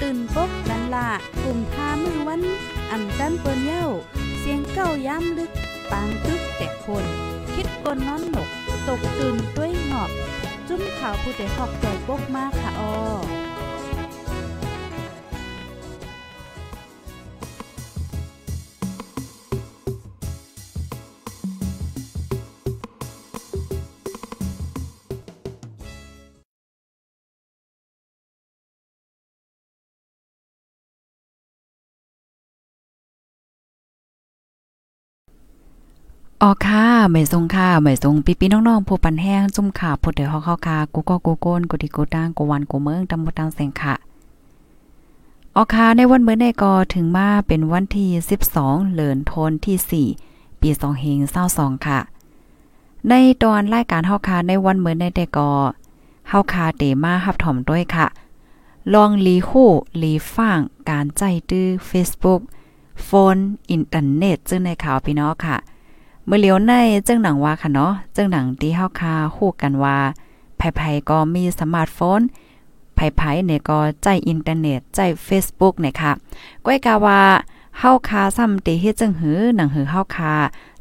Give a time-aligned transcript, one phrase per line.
[0.00, 1.08] ตื่นปกกันละ
[1.42, 2.42] กลุ่มทามือวัน
[2.90, 3.86] อ่ำจันเปิ้นเย้า
[4.38, 5.50] เสียงเก้าย้ำลึก
[5.90, 7.04] ปางตึกแต่คน
[7.54, 8.48] คิดกนนอนหนก
[8.86, 10.10] ตกตื่นด้วยหงอบ
[10.68, 12.94] จุ้มข่าวผู้ใดหอกใจปกมากค่ะออ
[36.42, 43.94] อ๋อค่ะไม่ทรงค่ะไม่ทรงปีปีน้องๆผู้ปันแห้งจุ่มขาพดเดี๋ยวเฮาค่ะกูก็กูโกนกูดิกูตั้งกูวันกูเมืองตำบลตังแสงค่ะ
[45.56, 48.10] อ๋อค่ะในวันเมื่อในก็ถึงมาเป็นวันที่
[48.52, 51.18] 12เดือนธันที่ 4 ปี2เฮง
[51.52, 51.98] 22ค่ะ
[53.08, 55.50] ในตอนรายการเฮาค่ะในวันเมื่อในแต่ก็
[56.28, 58.06] เฮาค่ะเตมารับถ่อมด้วยค่ะ
[58.94, 59.70] ลองลีฮู้
[60.02, 60.58] ลีฟ้าง
[60.90, 62.40] การใจตื้อ Facebook
[63.04, 63.36] โฟน
[63.70, 65.58] อินเทอร์เน็ตจึ่งในข่าวพี่น้องค่ะ
[66.28, 66.72] มื่อเลียวใน
[67.08, 69.98] จังหนังว่าค่ะเนาะจังหนังที่เฮาคาฮู้กันว่า
[70.58, 72.20] ไผๆก็มีสมาร์ทโฟน
[72.94, 76.12] ไผๆเนี่ยก็ใจอินเทอร์เน็ตใจ Facebook เนี่ยค่ะ
[76.64, 77.20] ก้อยกาว่า
[77.78, 80.34] เฮาคาซ้ำติเฮ็ดจังหือหนังหือเฮาคา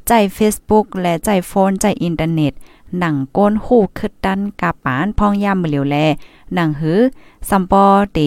[0.08, 2.54] ใจ Facebook และใจโฟนใจอินเทอร์เน็ต
[3.00, 5.96] หนังก้นฮู้คึดดันกาปานพองยามมื้อเลียวแล
[6.56, 7.00] หนังหือ
[7.50, 8.20] ซัมปอเต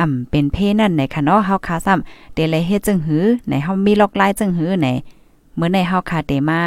[0.00, 4.88] อ่ำเป็นเพนั่นในค่ะเนาะเฮาคาซ้ำเตเลยเฮ็ดจังหือในเฮามีล็อกไลน์จังหือไหน
[5.58, 6.62] เมื่อในเฮาคาเตมา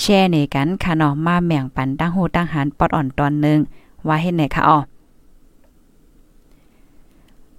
[0.00, 3.58] แชร์ในกันค่ะเนาะมาแม่งปันตั้งหูตั้งหันปอดอ่อนตอนนึง
[4.06, 4.78] ว่าเฮ็ดไหนคะอ๋อ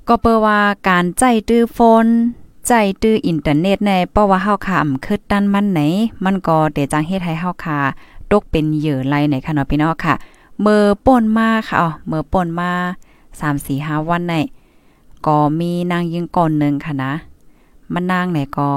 [0.07, 2.05] ก็เปว่าการใจตื้อโฟน
[2.67, 5.79] ใจตื้ออินเทอร์เน็ตในเพราะว่าเฮาคาอำคิดด้านมันไหน
[6.23, 7.79] มันก็เดจังเฮ็ดให้เฮาคา
[8.31, 10.15] ตกเป็นเหยื่อไหลในค่ะเนาะพี่น้องค่ะ
[10.61, 12.71] เมื่อป่นมาค่ะอ๋อเมื่อป่นมา
[13.19, 14.35] 3 4 5วันใน
[15.25, 17.13] ก็มีนางยิงก่อนหนึ่งค่ะนะ
[17.93, 18.69] มันนางไหนก็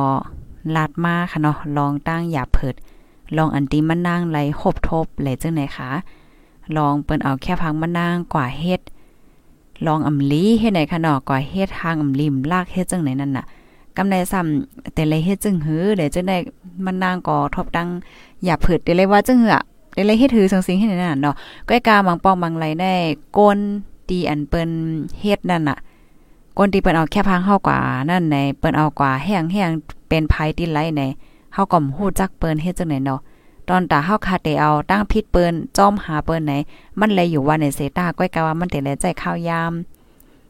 [0.74, 2.74] ลาดมาค่ะเนาะลองตั้งอย่าเพิด
[3.36, 5.90] ลองอันตีมันนางไหลคบทบไหลจังไหนคะ
[6.76, 8.80] ลองเปิ้นเอาแค่พังมันนางกว่าเฮ็ด
[9.86, 13.44] ลองอำลีเฮ็ดไหนคะเนาะกว่าเฮ็ดทางอำลิมลากเฮ็ดจังไหนนั่นน่ะ
[13.96, 16.36] กำไดซ้ำแต่เลยเฮ็ดจึงหือเดี๋ยวจังได้
[16.84, 17.88] มันนางก่อทบตั้ง
[18.44, 19.56] อย่าเพิดได้เลยว่าจังหือ
[19.94, 21.34] ได้เลยเฮ็ดถือสังสิงเฮ็ดนั่นเนาะ
[21.68, 22.92] ก้อยกาบางปองบางไหลได้
[23.38, 23.58] ก้น
[24.08, 24.70] ตีอันเปิ้น
[25.20, 25.78] เฮ็ดนั่นน่ะ
[26.58, 27.78] ก้นที่เปิ้นเอาแค่พังเฮากว่า
[28.10, 31.02] นั่นในเปิ้นเอากว่าแห้งๆ เป็นภัยที่ไลใน
[31.54, 33.20] เฮาก็ฮู้จักเปิ้นเฮ็ดจังได๋เนาะ
[33.68, 36.52] ตอนตาเฮาคาเตเอาตั้งพิษเปิ้นจ้อมหาเปิ้นไหน
[37.00, 39.72] มันเลยอยู่ว่าในเซตาก้อยกะว่ามันแต่แลใจข้าวยาม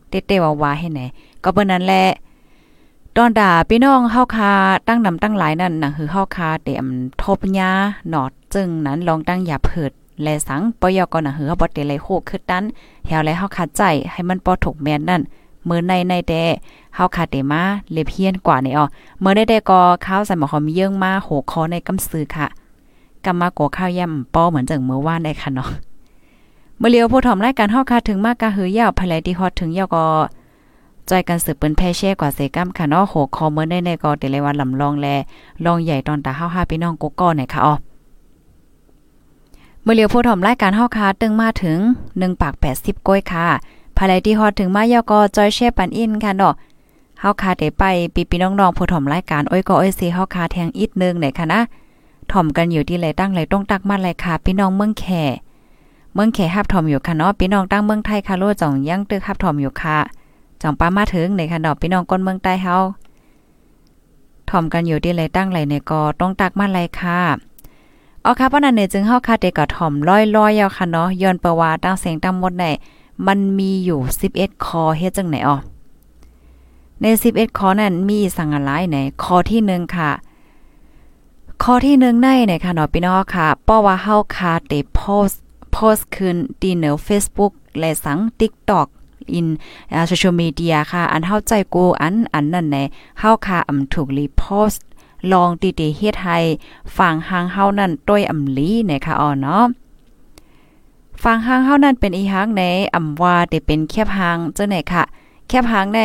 [0.09, 1.01] เตๆว่าว่าให้ไหน
[1.45, 2.05] ก็เปิ้นนั้นแหละ
[3.17, 4.51] ตอนด่าพี่น้องเฮาคา
[4.89, 6.89] ตั้งนำตั้งหลายนั่นน่ะคือเฮาคาเต็ม
[7.23, 7.71] ทบญา
[8.09, 9.93] หนอดจึงนั้นลองตั้งอย่าเพิด
[10.23, 12.65] แลสังปยก็น่ะคือเฮาบ่ได้เลยโคคือดัน
[13.07, 15.23] แถวแล้วเฮาคาใจให้มันปอถูกแม่นนั่น
[15.69, 16.43] มือในในแต่
[16.95, 17.63] เฮาคาเตมา
[17.93, 18.85] เลเพียนกว่านี่อ๋อ
[19.21, 22.47] เมื่อได้แต่ก็ข้าวใส่หมอหอมเยื่องมาโหคอในกำซื้อค่ะ
[23.25, 25.69] กำมาโกข้าวย่ำป้อเหมือนจังเมื่อวานได้ค่ะเนาะ
[26.79, 30.05] เมื่อเลียวผู้ถอมรายการเฮาคาถึงมากกะหือยาวภายที่ฮอดถึงยาวก็
[31.11, 35.07] จอยกันสืบเปิ้นแพ่แช่กว่าเซกัมค่ะเนาะโหคอเมื่อได้ในก็เตเลวันลำลองแล
[35.65, 37.75] ลองใหญ่ตอนตาเฮาหาพี่น้องกกอหน่อยค่ะอ๋อ
[39.83, 41.79] เมื่อเลียวผู้ถอมรายการเฮาคาตึงมาถึง
[42.11, 43.47] 1ปาก80ก้อยค่ะ
[43.97, 46.55] ภายที่ฮอดถึงมายอกอจอยเช่ปันอินค่ะเนาะ
[47.21, 47.83] เฮาคาได้ไป
[48.15, 51.61] ปีปีน้องๆผู้ถ่อมรายการอ้อยก็อ้อยสิเฮาคาแทงอีกนึงไหนค่ะนะ
[52.33, 55.05] ถ่อมกันอยู่ที่ไหลตั้งไหลต้องตักมาไหลค่ะพี่น้องเมืองแข
[56.15, 59.99] เมืองแขฮับถ่อมอยู่ค่ะเนาะพี่น้องตั้งเมืองไทยค่ะโลจ่องยังตึกฮับถ่อมอยู่ค่ะ
[60.63, 62.77] จ่องป้ามาถึงในค่ะเนาะพี่น้องก้นเมืองใต้เฮา
[64.51, 67.21] ถ่อมกันอยู่ที่ไหลตั้งไหลในก็ต้องตักมาไหลค่ะ
[68.25, 72.65] อ๋อค่ะเพราะนั้นเนี่ยจึงเฮาคาเดก็ถ่อมร้อยๆยาวค่ะเนาะย้อนประวัติตั้งเสียงตั้งหมดใน
[73.27, 74.01] มันมีอยู่
[74.33, 75.57] 11 คอเฮ็ดจังไหนอ๋อ
[77.01, 80.11] ใน 11 คอนั้นมีสังอะไรไหนคอที่1ค่ะ
[81.63, 85.31] ข้อที่1ในเนี่ยค่ะเนาะพี่น้องค่ะเพราว่าเฮาคาเตโพส
[85.73, 88.89] โพสขึ้นดีเนอ Facebook และสัง TikTok
[89.33, 89.47] อิน
[90.09, 92.85] โซเชียลมีเดียค่ะ อันเฮาใจกูอันอันนั่นแหละ
[93.21, 94.73] เฮาคาอำถูกรีโพส
[95.33, 96.39] ลองติติเฮ็ดให้
[96.97, 99.65] ฝั่งหางเฮานั่นต้วยอำลีเนี่ยค่ะอ๋อเนาะ
[101.25, 102.63] ฟังหางเฮานั้นเป็นอีหังใน
[102.95, 105.03] อ่ำว่าได้เป็นแคบหางเจังไหนค่ะ
[105.49, 106.01] แคบหางใน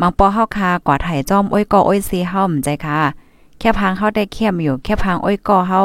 [0.00, 2.98] มังปอเฮาคากว่าไถจอมอ้อยกออ้อยซีเฮาใจค่ะ
[3.58, 5.80] แค่พังเฮาได้เข้มอยู่ แค่พังอ้อยกอเฮา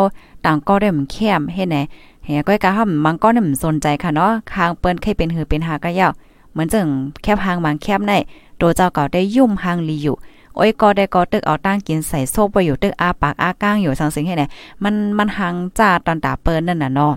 [0.45, 1.77] ต่างก็ได้มันเข้มเฮ็ดไหน
[2.25, 6.11] เฮียก้อยกะเฮามันก็นี่มันสนใจค่ะเนาะคางเปิ้นเคยเป็นหือเป็นหาก็ยาว
[6.51, 6.87] เหมือนจัง
[7.21, 8.13] แค่พังบางแคบใน
[8.57, 10.15] โดเจ้าเก่าได้ยุ่มหางลีอยู่
[10.59, 14.43] อ้อยก็ได้ก็ตึกเอาตั้งกินใส่โซ่ไปอยู่ตึกอาปากอาก้างอยู่สังสิงให้ไหน
[14.83, 17.13] มันมันหางจ้าตอนตาเปิ้นนั่นน่ะเนาะ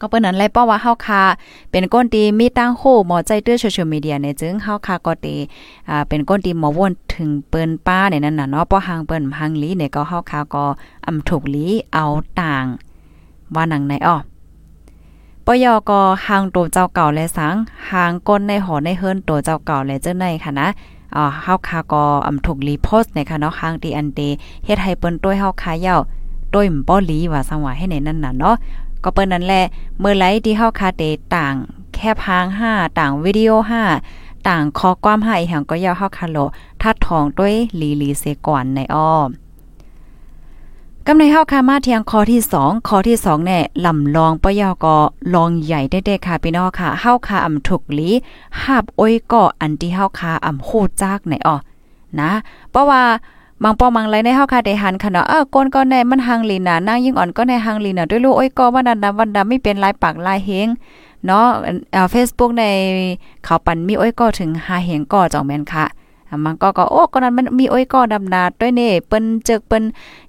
[0.00, 1.22] ก็เปิ้นนั้นเลยป้อว่าเฮาคา
[1.70, 5.34] เป็นก้นตีมีตั้งโหหมอใจเตื้อโซเชียลมีเดียเนี่ยจึงเฮาคาก็ตี
[5.88, 10.64] อ่าเป็นก้นตีหมอวนถึงเปิ้นป้าเนี่ยนั่นน่ะเนาะป้อหางเปิ้นหางลีเนี่ยก็เฮาคาก็
[11.06, 12.04] อำถูกลีเอา
[12.40, 12.64] ต่าง
[13.54, 14.16] ว่าหนังไหนอ้อ
[15.46, 17.54] ปยอก็หางตัวเจ้าเก่าและสัง
[17.90, 20.68] หางก้นในหอในเฮิรนตัวเจ้าเก่าและเจ้าในค่ะนะ
[21.16, 24.20] อ่าเฮาคาก็อำถูกรีโพสต์ในค่ะเนาะหางตีอันเต
[24.64, 25.96] เฮ็ดให้เปิ้นต้วยเฮาคาเย้า
[26.54, 28.54] ต้วยมบ่ลีว่าสังว่าให้ในนั้นน่ะเนาะ
[29.04, 29.64] ก็เปิ้นนั่นแหละ
[29.98, 31.02] เมื่อไหลที่เฮาคาเต
[31.36, 31.54] ต่าง
[31.94, 33.50] แค่พาง5ต่างวิดีโอ
[34.00, 36.38] 5ต่างคอความ5อีหังก็ยาวเฮาคาโล
[36.82, 39.28] ทัดทองด้วยลีลีเซก่อนในอ้อม
[41.06, 44.96] กำในเฮาคามาเทียงคอที่2คอที่2เนี่ยลำลองปยอกอ
[45.34, 48.10] ลองใหญ่ได้ๆค่ะพี่น้องค่ะเฮาคาอำถูกลี
[48.62, 50.70] หาบอ้อยก็อันที่เฮาคาอำโค
[51.02, 51.56] จากในอ้อ
[52.20, 52.30] นะ
[52.70, 53.02] เพราะว่า
[53.62, 60.68] บางปอมังไรในเฮาคาได้หันค่ะเนาะเออก้นก็ในมันหังลีน่ะนางยิ่งอ่อนก็ในหังลีน่ะด้วยลูกอ้ยก็วันนั้นวันดาไม่เป็นลายปากลายเฮง
[61.26, 61.44] เนาะ
[61.92, 62.64] เอ่อ Facebook ใน
[63.44, 65.86] เขาปันมีโอ้ยก็ถึง5เฮงก็จ่องแม่นค่ะ
[66.44, 69.82] มันก็ก็โอ้ก็นั้นมันมีอ้อยก้อนดำนาด้วยเนี่เปิ้นเจกเปิ้น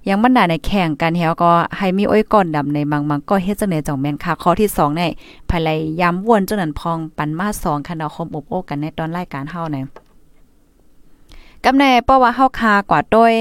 [0.08, 5.10] ยังมันหนาในแข่งกันเฮาก็ให้มีอ้อยก้อนดำในบางมังก็เฮ็ดจังไดจ่องแม่นค่ะข้อที่2เนี่ย
[5.50, 5.68] ภายไล
[6.00, 9.84] ย้ำวนจังนั้นพองปันมา2คันเอาคมอบโอ้กันในตอนรายการเฮาเนี่ย
[11.64, 13.34] กำแน่เพราะว่าเฮาคากว่าด้วย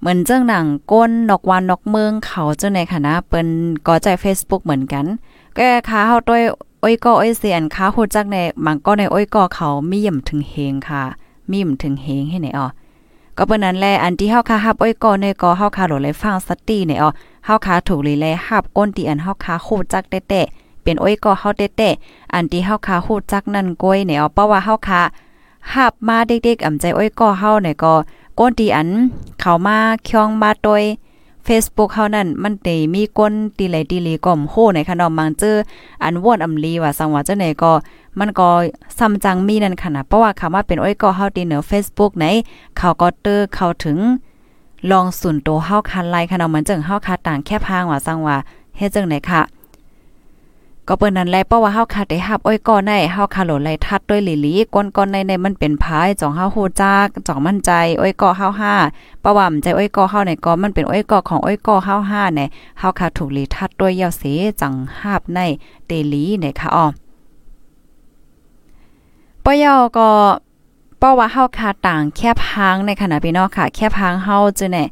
[0.00, 3.48] เหมือนเจ้งหนังก้นนกวานนกเมืองเขาเจ้าในคณะเปิ้น
[3.86, 5.04] ก็ใจ Facebook เหมือนกัน
[5.56, 6.42] ก็ค้าเฮาด้วย
[6.82, 11.02] อ้อยก็อ้อยเสียนค้าฮู้จักในบางก็ในอ้อยก็เขามีย่ำถึงเฮงค่ะ
[11.50, 12.66] มีมถึงเฮงให้ไหนอ๋อ
[13.36, 17.10] ก็เปิ้นนั้นแลอันที่เฮาคาฮับอ้อยก่อในก็เฮาคาโหลเลยฟังสตีในอ๋อ
[17.46, 25.00] เฮาคาถูกเลยแลฮับก้นที่อันเฮาคาโคจักแต้ๆเป็นอ้อยก่อเฮาแต้ๆอันที่เฮาคาโคจักนั่นก้อยในอ๋อเพราะว่าเฮาคา
[25.74, 27.94] ฮับมาเด็กๆอ่ำใจอ้อยก่อเฮาในก็
[28.38, 28.88] ก้นที่อัน
[29.40, 30.82] เข้ามาเคียงมาโดย
[31.46, 35.56] Facebook เฮานั่นมันเตมีก้นตีไหลตีลีก่อมโหในขนมมังเจอ
[36.02, 37.72] อันว่นอำลีว่าสังว่าจังไหนก็
[38.18, 38.48] มันก็
[38.98, 42.24] ซ้ำจังมีนั่นค่ะนะเพราะว่าคำว่าเป็นอ้อยก็เฮาตีเหนือ Facebook ไหน
[42.76, 43.98] เขาก็เตอเข้าถึง
[44.90, 48.36] ลองสุนโตเฮาคันไลค่ะเนาะเหมือนจังเฮาคาต่างแค่พางว่าสังว่า
[48.76, 49.42] เฮ็ดจังไหนค่ะ
[50.88, 58.74] ก็เปิ้นนั้นแลเพราะว่าเฮาคาได้รับอ้อยก่อในเฮาคาโหลไลทัดด้วยหลีๆก้นๆในในมันเป็นพายจ่องเฮาฮู้จักจ่องมั่นใจอ้อยก่อเฮาห้า
[59.24, 62.48] ประว่ำใจอ้อยก่อเฮาในก็มันเป็นอ้อยก่อของอ้อยก่อเฮาห้าเนี่ย
[62.78, 64.22] เฮาคาถูกหลีทัดด้วยเยาเส
[64.60, 65.38] จังหาบใน
[65.86, 66.86] เตลีเนี่ยค่ะอ้อ
[69.44, 70.08] ปยอก็
[71.00, 74.88] ป้อว่าเฮาคาต่างแคบหางในขณะพี่น้องค่ะ แคบหางเฮาจึเนี่ย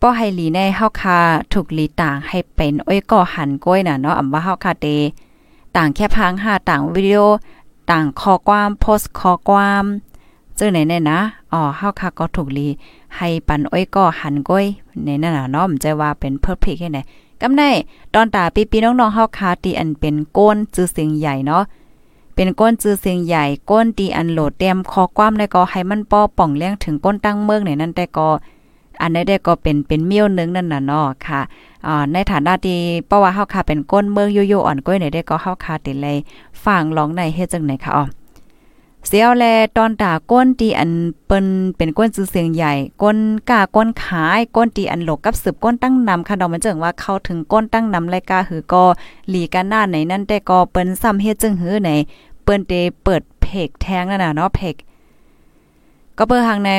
[0.00, 1.18] ป้อให้หลีในเฮาคา
[1.52, 4.86] ถูกหลีต่างให้เป็นอ้อยก่อหันก้อยน่ะเนาะอำว่าเฮาคาเต
[5.76, 7.18] ต่างแค่พังหาต่างวิดีโอ
[7.90, 9.84] ต่างข้อความโพสต์ข้อความ
[10.58, 11.20] จึงไหนเนี่ยนะ
[11.52, 12.68] อ๋อเฮาคาก็ถูกลี
[13.16, 14.64] ให้ปันอ้อยก่อหันก้อย
[15.04, 16.98] ในนั่นน่ะเนาะมันจะว่าเป็นเพอร์เฟกต์แค่ไหน
[17.40, 17.62] กำได
[18.14, 21.62] ตอนตาปีๆน้องๆเฮาคาตีอันเป็นก้นจื้อเสียงใหญ่เนาะ
[22.34, 28.28] เป็นก้นจื้อเสียงใหญ่ก้นตีอันโหลดเต็มคอความในก็ให้มันป้อป่องเลี้ยงถึงก้นตั้งเมืองในนั้นแต่ก็
[29.02, 31.40] อันนี้ได้ก็เป็นเป็นเมี้ยวนึงนั่นน่ะเนาะค่ะ
[31.86, 36.16] อ่าในฐานะที่เพราะว่าเฮาค่ะเป็นก้นเมืองยโย่อ่อนก้อยไหนได้ก็เฮาค่ะติเลย
[36.64, 38.04] ฟังร้องในเฮ็ดจังไหนค่ะอ๋อ
[39.06, 39.44] เสียวแล
[39.76, 40.90] ตอนตาก้นตีอัน
[41.26, 43.18] เปิ้นเป็นก้นซื้อเสียงใหญ่ก้น
[43.50, 48.84] กาก้นขายก้นตีอันหลกกับสืบก้นตั้งนำค่ะดอกมันจึงว่าเข้าถึงก้นตั้งนำรายการหือก็
[49.28, 51.90] หลีกันหน้าไหนนั่นแต่ก็เปิ้นซ้ำเฮ็ดจึงหือไหน
[52.44, 52.72] เปิ้นเต
[53.04, 54.74] เปิดเพกแทงนั่นน่ะเนาะเพก
[56.18, 56.70] ก็เปิดทางใน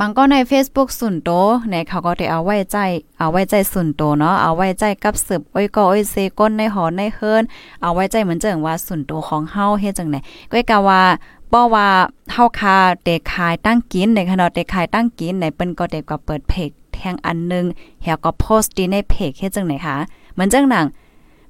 [0.00, 1.30] มันก็ใน Facebook ส่วนโต
[1.70, 2.76] ในเขาก็ได้เอาไว้ใจ
[3.18, 7.42] เอาไว้ใจส่วนโตเนาะ เอาไว้ใจกับสืบอ้อยก็อ้อยเซก้นในหอในเฮิรน
[7.82, 10.20] เอาไว้ใจเหมือนเจังว่าส่วนโตของเฮาเฮ็ดจังได๋
[10.52, 11.00] ก็กะว่า
[11.52, 11.86] ป้อว่า
[12.32, 17.64] เฮาคาเตขายตั้งกินในขณะเตขายตั้งกินในเปิ้นก็ได้ก็เปิดเพจแทงอันนึง
[18.02, 19.96] เฮียก็โพสต์ดีในเพจเฮ็ดจังได๋คะ
[20.32, 20.86] เหมือนจังหนัง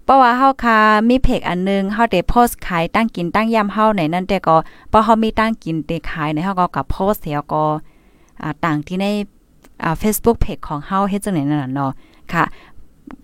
[0.04, 0.78] เพราะว่าเฮาคา
[1.08, 4.56] มีเพจอันนึงเฮาได้โพสต์ขายตั้งกินตั้งยามเฮาในนั้นแต่ก็
[4.92, 7.64] พอเฮามีตั้งกินเตขายในเฮาก็กับโพสต์เสียก็
[8.64, 9.06] ต่างที่ใน
[9.84, 11.90] อ่า Facebook Page ของเฮาเฮ็ดจังได๋นั่นน่ะเนาะ
[12.32, 12.44] ค่ะ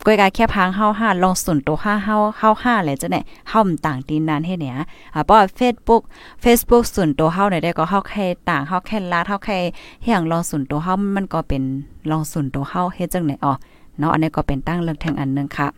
[0.05, 4.75] ก้อยกาแค่พังเฮา5ลองส่นตัว5เฮาเฮา5แหละจังได๋เฮาต่างตีนนั้นเฮ็ดเนี่ย
[5.15, 6.03] อ่าเพราะ Facebook
[6.45, 9.59] Facebook ส่นตัวเฮาได้ก็เฮาแค่ต่างเฮาแค่ลาเฮาแค่
[10.03, 11.63] เฮียงลองส่นตัวเฮามันก็เป็น
[12.11, 13.53] ลองส่นตัวเฮาเฮ็ดจังได๋อ๋อ
[13.99, 15.69] เนาะอันนี้ก็เป็นตั้งเรื่องแทงอันนึงค่ะ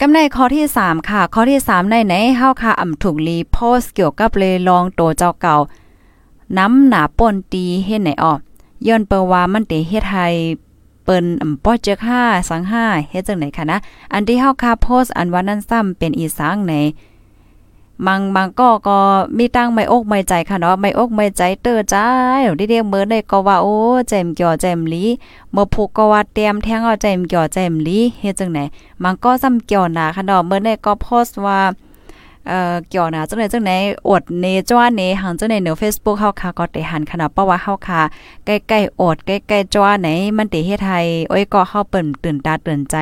[0.00, 5.56] กำในข้อที่ 3 ค่ะ ข้อที่ 3 ในไหนเฮาค่ะอ่ำถูกรีโพสเกี่ยวกับเลยลองโตเจ้าเก่า
[6.58, 8.40] น้ำหนาป่นตีเฮ็ดไหนออก
[8.86, 10.26] ย้อนเปว่ามันเตเฮ็ดให้
[11.04, 13.78] เปิ้นอ่ำป้อเจอค่าสังห้าเฮ็ดจังไหนคะนะ
[14.12, 16.74] อันที่เฮาค่ะโพสอันว่านั้นซ้ำเป็นอีสางใน
[18.06, 18.98] บางบางก็ก็
[19.38, 22.04] มีตั้งไม่อกไม่ใจค่ะเนาะไม่อกไม่ใจเตอจ้า
[22.42, 23.76] เดี๋ยวเรียกเมื่อได้ก็ว่าโอ้
[24.08, 25.04] แจมเกี่ยวแจมลี
[25.52, 28.58] เมื่อผูกก็ว่าเตรียมแทงเอาแจมเกี่ยวแจมลีเฮ็ดจังไหน
[29.02, 31.60] มันก็ซ้ำเกี่ยวหนาค่ะเนาะเมื่อได้ก็โพสต์ว่า
[32.48, 33.70] เอ่อเกี่ยวนะจังไหนจังไหน
[34.08, 38.00] อดเนจ้าเนหังจังไหนเนือ Facebook เฮาค่ะก็ได้หันขนาดเพราะว่าเฮาค่ะ
[38.46, 42.96] ใกล้ๆอดใกล้ๆจ้าไหนมันติเฮ็ดให้โอ้ยก็เฮาเปิ้นตื่นตาตื่นใจ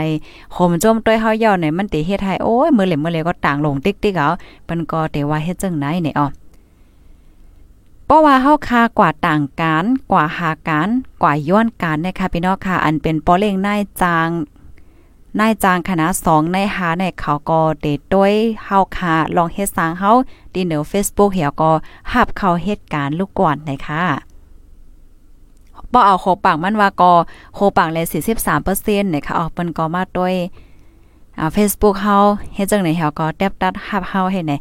[0.52, 4.28] โหมจมต้วยเฮาย่าไหนมันติเฮ็ดให้โอ้ยมื้อเหลมมื้อเหลก็ต่างลงติ๊กๆเอา
[4.64, 6.26] เปิ้นก็ได้ว่าเฮ็ดจังไหนเนี่ยอ๋อ
[8.06, 10.88] เพราะว่าเฮาคากว่าต่างการกว่าหาการ
[11.22, 14.28] กว่าย้อนการนะคะพี่น้องค่ะอันเป็นปอเล่งนายจาง
[15.40, 18.32] นายจางคณะ2ในหาในเขาก็เดด้วย
[18.64, 20.10] เฮาคาลองเฮ็ดสางเฮา
[20.54, 21.70] ดีเหนือ Facebook เหี่ยวก็
[22.12, 24.02] หับเขาเหตุการณ์ลูกก่อนนะคะ
[25.92, 27.12] บ่เอาโคปากมันว่าก็
[27.54, 28.06] โคปากเลย
[28.54, 30.34] 43%นะคะออกเปิ้นก็มาด้วย
[31.38, 32.16] อ่า Facebook เฮา
[32.54, 34.52] เฮ็ดจังไหนเฮาก็แตบตัดหับเฮาให้ไหน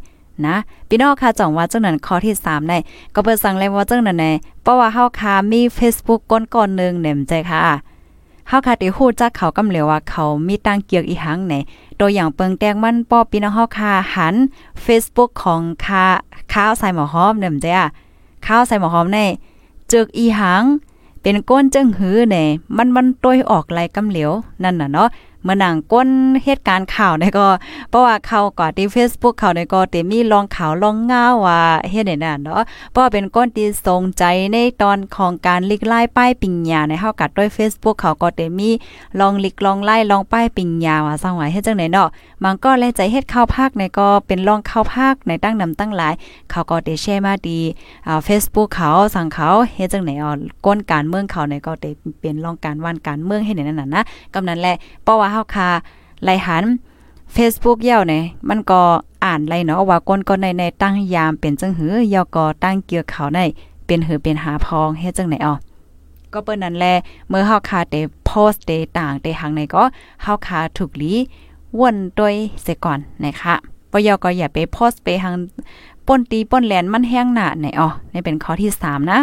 [0.46, 0.56] นะ
[0.88, 2.78] พี่น้องค่ะจ่องว่าจังนั้นข้อที่3ได้
[3.14, 7.74] ก็เปิดสั่งเลยว่าจังนั้นแน่เพราะว่าเฮาคามี Facebook ก้นก่อนนึงเน่มใจค่ะ
[8.48, 11.54] เฮาค่ะได้ฮู้จักเขากำเหลวว่าเขามีตั้งเกียกอีหังไหน
[12.00, 14.34] ตัวอย่างเปิงแตงมันป้อพี่น้องเฮาค่ะหัน
[14.84, 16.04] Facebook ของคา
[16.52, 17.84] ข้าวใส่หมอหอมเนี่ยมจ้ะ
[18.46, 19.18] ข้าวใส่หมอหอมใน
[19.92, 20.64] จึกอีหัง
[21.22, 24.30] เป็นก้นจึงหือเนี่ยมันมันต้วยออกไหลกำเหลว
[24.62, 25.08] นั่นน่ะเนาะ
[25.44, 26.08] เมื่อหนังก้น
[26.44, 27.46] เหตุการณ์ข่าวเนี่ยก็
[27.90, 31.60] เพราะว่าเขาก่อที่ Facebook เขาเนี่ยก็เตมีลองข่าวลองเงาว่า
[31.90, 38.70] เฮ็ดได้นั่นเนาะเพราะเป็นก้นที่ทรงใจในตอนของการลิกไล่ป้ายปิญญาในเฮากัดด้วย Facebook เขาก็เตมี
[39.20, 42.08] ลองลิกลองไล่ลองป้ายปิญญาว่าสร้างไว้เฮ็ดจังได๋เนาะ
[42.44, 46.14] มันก็เลใจเฮ็ดข้าวภาคในก็เป็นลองข้าวภาคในตั้งนำตั้งหลาย
[46.50, 47.60] เขาก็ได้แชร์มาดี
[48.06, 50.32] อ่า Facebook เขาสั่งเขาเฮ็ดจังไหนอ๋อ
[50.66, 54.02] ก้นการเมืองเขาในก็ได้เป็นลองการวันการเมืองให้นั่นน่ะนะ
[54.34, 55.68] กำนั้นแหละเพราะว่าเฮาคา
[56.24, 56.64] ไลหัน
[57.34, 58.82] Facebook เย่าเนี่ยมันก็
[59.24, 63.40] อ่านไรเนาะว่าก้นก็ในในตั้งยามเป็นจังหือยอก็ตั้งเกี่ยวเขาใน
[63.86, 65.54] เป็นหือเป็นหาพองเฮ็ดจังไหนอ๋อ
[66.32, 66.84] ก็เปิ้นนั้นแล
[67.28, 69.82] เมื่อเฮาคาได้โพสต์ได้ต่างได้หังในก็
[70.22, 71.12] เฮาคาถูกลี
[71.78, 73.54] วนโดยเสียก่อนนะคะ
[73.92, 75.34] ปยก็อย่าไปโพสต์ไปหัง
[76.06, 79.18] ป้นตีป้นแลนมันแห้งหนาไหนอ๋อนี่เป็นข้อที่ 3 นะ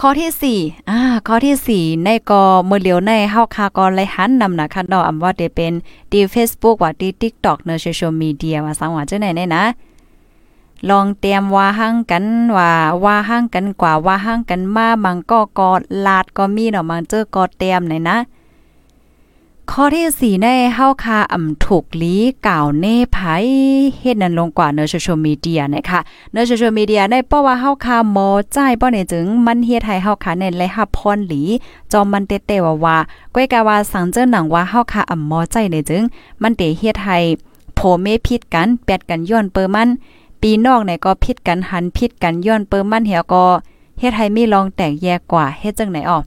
[0.00, 5.72] ข้อที่4อ่าข้อที่4ในกอเมื่อเหลียวในเฮาคาก็เลหันนำนะคะเนาะอว่าได้เป็น
[6.12, 9.64] ดี Facebook ว่าดี TikTok เนอะโซเชียลมีเดียว่าสังว่าจังไหนเนี่ยนะ
[10.90, 12.24] ลองเตรียมว่าหั่งกัน
[12.56, 12.70] ว่า
[13.04, 18.16] ว่าหั่งกันกว่าว่าหั่งกันมาบางก็กอดลาดก็มีเนาะมังเจอก็เตรียมไหนนะ
[19.76, 23.18] ข้อที่4ในเฮาคาอ่ำถูกลีกล่าวเน่ไผ
[24.00, 26.00] เฮ็ดนั้นลงกว่าเนอโซเชียลมีเดียนะคะ
[26.32, 31.42] เนอโซเชียลมีเดียได้เพราว่าเฮาคาหมอจ่ายบ่ได้จึงมันเฮ็ดให้เฮาคาเน้นและฮับพรหลี
[31.92, 32.96] จอมมันเตเตว่าว่า
[33.34, 36.02] ก้อยกาว่าสังเจอหนังว่าเฮาคาอ่ำหมอใจได้จึง
[36.42, 37.18] มันเตเฮ็ดให้
[37.74, 39.88] โผเมผิดกันแปดกันย้อนเปอมัน
[40.40, 43.44] ปีนอกเนี่ยก็ผิดกันหันผิดกันย้อนเปอมันเหี่ยก็
[44.00, 46.24] เฮ็ดให้มีลองแตกแยกกว่าเฮ็ดจังไหนออก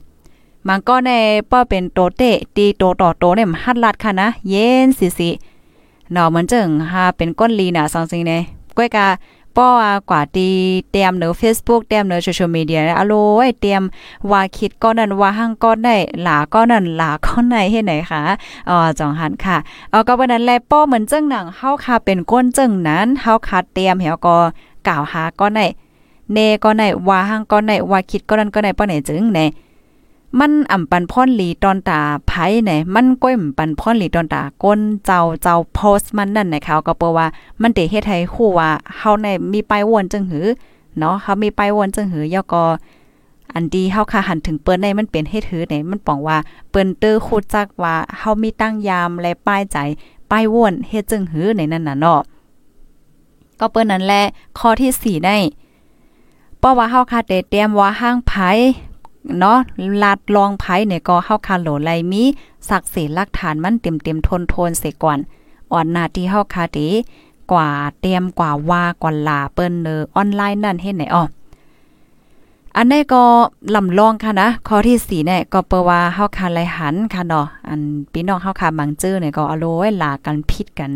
[0.68, 1.12] มันก็ใน
[1.50, 2.22] ป้อเป็นโตเต
[2.56, 5.30] ตีโตต่อโตเนี่ยมันฮัดลัดค่ะนะ เย็นสิสิ
[6.12, 8.42] เนาะเหมือนจังฮาเป็นก้นลีน่ะสังสิเนี่ย
[8.76, 9.06] ก้อยกา
[9.56, 9.68] ป้อ
[10.10, 10.48] กว่าตี
[10.90, 13.14] เตรียมเนือ Facebook เตรียมเนือโซเชียลมีเดียอะโล
[13.46, 13.82] ยเตรียม
[14.30, 18.22] ว่าคิดก็นั่นว่าหั่งก็ได้หลาก็นั่นหลาก็ไหนเฮ็ดไหนคะ
[18.68, 19.56] อ๋อจองหันค่ะ
[19.92, 24.36] อ๋อก็วันนั้นแลป้อเหมือนเจังหนังเฮาค่ะเป็นก้นเจังนั้นเฮาค่ะเตรียมเหี่ยวก็
[24.88, 25.66] กล่าวหาก็ได้
[26.32, 29.46] เนก็ได้ว่าหั่งก็ได้ว่าคิดก็นั่นก็ได้ป้อไหนจึงแน่
[30.40, 37.26] มันอ่ำปันพ่อนหลีตอนตาไผไหนมันก้มปันพ่อนหลีตอนตาก้นเจ้าเจ้าโพสต์มันนั่นนะคะก็เปว่า
[37.62, 40.46] มันเตเฮ็ดให้ฮู้ว่าเฮาในมีไปวนจังหือ
[40.98, 42.64] เนาะเฮามีไปวนจังหือยอก็
[43.54, 46.38] อันดีเฮาค่ะหันถึงเปิ้นในมันเป็นเฮ็ดหือไหนมันปองว่า
[46.70, 49.78] เปิ้นเตอร์คูจักว่าเฮามีตั้งยามและป้ายใจ
[50.30, 52.20] ป้ายวนเฮ็ดจังหือในนั้นน่ะเนาะ
[53.60, 54.22] ก็เปิ้นนั่นแหละ
[54.58, 55.36] ข้อที่4ได้
[56.58, 58.32] เพราะว่าเฮาค่ะได้เตรียมว่าห้างไผ
[59.38, 59.58] เนาะ
[60.02, 62.22] ลาดลองไผเนี่ยก็เฮาคาโหลไลมี
[62.68, 65.18] สักเสหลักฐานมันเต็มๆทนๆเสก่อน
[65.72, 66.78] อ่อนหน้าที่เฮาคาเด
[67.52, 67.68] กว่า
[68.00, 71.24] เตรียมกว่าว่ากว่าลาเปิ้นเนอออนไลน์นั่นเฮ็ดไหนอ้อ
[72.76, 73.22] อันนี้ก็
[73.74, 77.80] ลำลองค่ะนะข้อที่4เนี่ยก็เปว่าเฮาคาไลหันค่ะเนาะอัน
[78.12, 80.90] พี่น้องเฮาคามังจื้อเนี่ยก็อโลไว้ลากันผิดกัน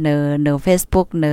[0.00, 1.32] เนอเนอ Facebook เนอ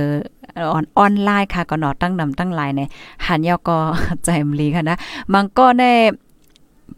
[0.72, 2.88] ออนออนไลน์ค่ะก็เนาะตั้งนำตั้งหลายเนี่ย
[3.26, 3.76] หันยอก็
[4.24, 4.96] ใจมลีค่ะนะ
[5.34, 5.92] มันก็ได้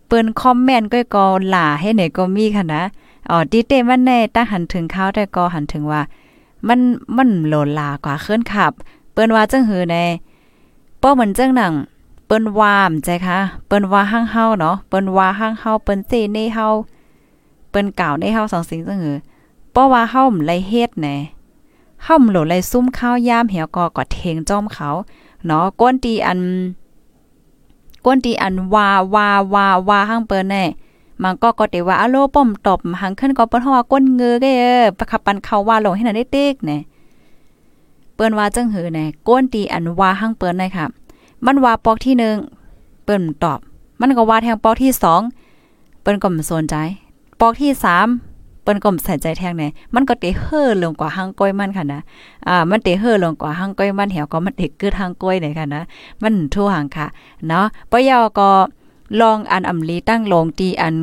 [0.07, 2.83] เปิ้นคอมเมนต์ก็ก็หลาให้ไหนก็มีค่ะนะ
[3.31, 6.03] อ๋อดีเตมันแน่ตั้งหันถึงเขาแต่ก็หันถึงว่า
[6.69, 6.81] มัน
[7.17, 8.73] มันโหลลากว่าเคลื่อนขับ
[9.13, 10.05] เปิ้นว่าจังหือแน่
[11.03, 11.73] ป้อเหมือนจังหนัง
[12.27, 16.67] เปิ้นวามใจคะเปิ้นว่าห้างเฮาเนาะเปิ้นว่าห้างเฮาเปิ้นเซในเฮา
[17.71, 19.17] เปิ้นกล่าวในเฮาสองสิ่งจังหือ
[19.75, 21.17] ป้อว่าเฮาไลเฮ็ดแน่
[22.05, 24.89] เฮาโหลไลซุ่มข้าวยามเหี่ยวก็กอดเทงจ้อมเขา
[25.47, 26.41] เนาะก้นตีอัน
[28.07, 30.65] ก้นตีอันวาวาวาวาห้างเปิ้นแน่
[31.23, 36.79] มันก็ก็เตว่าอโลป้อมตบหังขึ้นก็เปิ้นฮว่าก้นเงือเด้อประคับปันเขาว่าลงให้น่ะได้เต๊กแน่
[38.15, 40.87] เปิ้นว่าจังหือแน่ก้นตีอันวาห้างเปิ้นได้ค่ะ
[41.45, 42.15] มันว่าปอกที่
[42.61, 43.59] 1เปิ้นตอบ
[44.01, 44.91] มันก็ว่าแทงปอกที่
[45.47, 46.75] 2เปิ้นก็บ่สนใจ
[47.41, 47.71] ปอกที่
[48.07, 48.36] 3
[48.67, 52.01] เปิ้นก็ใส่ใจแทงแน่มันก็เตะเฮ่อลงกว่าห้างก้อยมันค่ะนะ
[52.49, 55.83] อ่ามันเตะเฮ่อลงกว่าห้างก้อยมันเหี่ยวก็มันเตกึดห้างก้อยได้ค่ะนะ
[56.23, 57.07] มันทั่วหางค่ะ
[57.49, 58.49] เนาะปยอก็
[59.21, 60.95] ลองอันอำลีตั้งลงตีอัน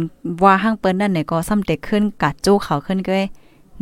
[0.43, 3.25] ว่าห้างเปิ้นนั่นเนี่ยก็ซ้ำเตขึ้นกัดจู้เขาขึ้นเกย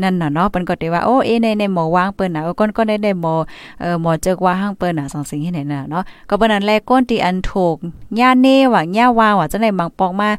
[0.02, 3.34] นั่นน่ะเนาะเปิ้นก็ได้ว่าโอ้เอในในหมอวางเปิ้นน่ะก้นก็ได้ได้หมอ
[3.80, 7.76] เอ่อหมอเจอกว่าห้างเปิ้นน่ะสองสิ่งที่ไหนน่ะเนาะก็เปิ้นนั้นแลก้นที่อันถูก
[8.20, 10.30] ย่าเน่ว่าย่าวาว่าจังได๋บางปอกมา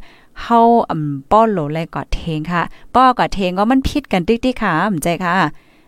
[0.42, 0.60] เฮา
[0.90, 2.62] อ่ำป้อโหลเลกอดเทงค่ะ
[2.94, 5.34] ป้อกอดเทงก็มันผิดกันติ๊กๆค่ะมใจค่ะ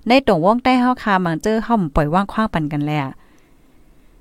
[0.08, 3.08] ในตรงวงใต้เฮาค่ะมังเจอเฮาปล่อยว่างคว้างปันกันแล้ว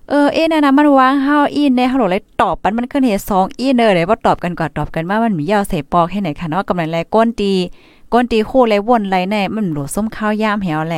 [0.09, 7.51] เออเอ๊ะนะนะมันวางเฮาอีนในเฮาโหลเลยตอบปันมันขึ้นเฮ็ด2อีนเด้อเลยบ่ตอบกันก่อนตอบกันว่ามันมียาวเสปอกให้ไหนค่ะเนาะกำลังแลก้นตี
[8.13, 10.95] ก้นตีคู่เลยวนไรแน่มันหลวส้มข้าวยามแหวแล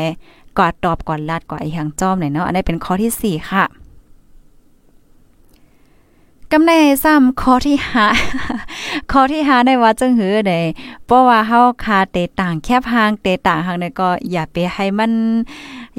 [0.58, 3.64] กอดตอบก่อนลาดก่อนอีหยังจอมหน่อยเนาะอันนี้เป็นข้อที่4ค่ะ
[6.52, 6.72] กำใน
[7.04, 7.78] ซ้ำข้อที่
[8.44, 10.62] 5ข้อที่5ได้ว่าจังหือได้
[11.06, 15.14] เพราะว่าเฮาคาเตต่างแคบห่างเตต่างห่างนี่ก็อย่าไปให้มัน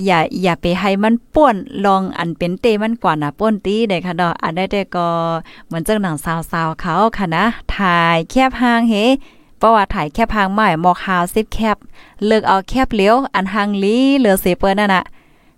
[0.04, 5.08] อย่าอย่าไปให้มันป่วนลองอันเป็นเตมันกว่าน่ะป่วนตีได้ค่ะดอกอันได้แต่ก็
[5.66, 7.44] เหมือนจังหนังสาวๆเขาค่ะนะ
[7.76, 8.94] ถ่ายแคบห่างเฮ
[9.58, 11.76] เพราะว่าถ่ายแคบหางใหม่หมอกฮาวซิบแคบ
[12.26, 15.04] เลิกเอาแคบเลี้ยวอันหางลีเหลือเสเปิ้นนั่นน่ะ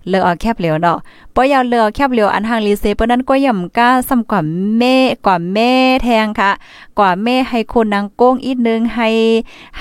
[0.08, 0.98] เลิกเอาแคบเหลียวเนาะ
[1.34, 4.40] ปอยาวเลือกแคบเหลียวอันหางลีเซเปิ้นนั้นก็ย่ำก้าซ้ำกว่า
[4.78, 5.72] แม่กว่าแม่
[6.04, 6.50] แทงค่ะ
[6.98, 9.08] กว่าแม่ให้คนนางโก้งอีกนึงให้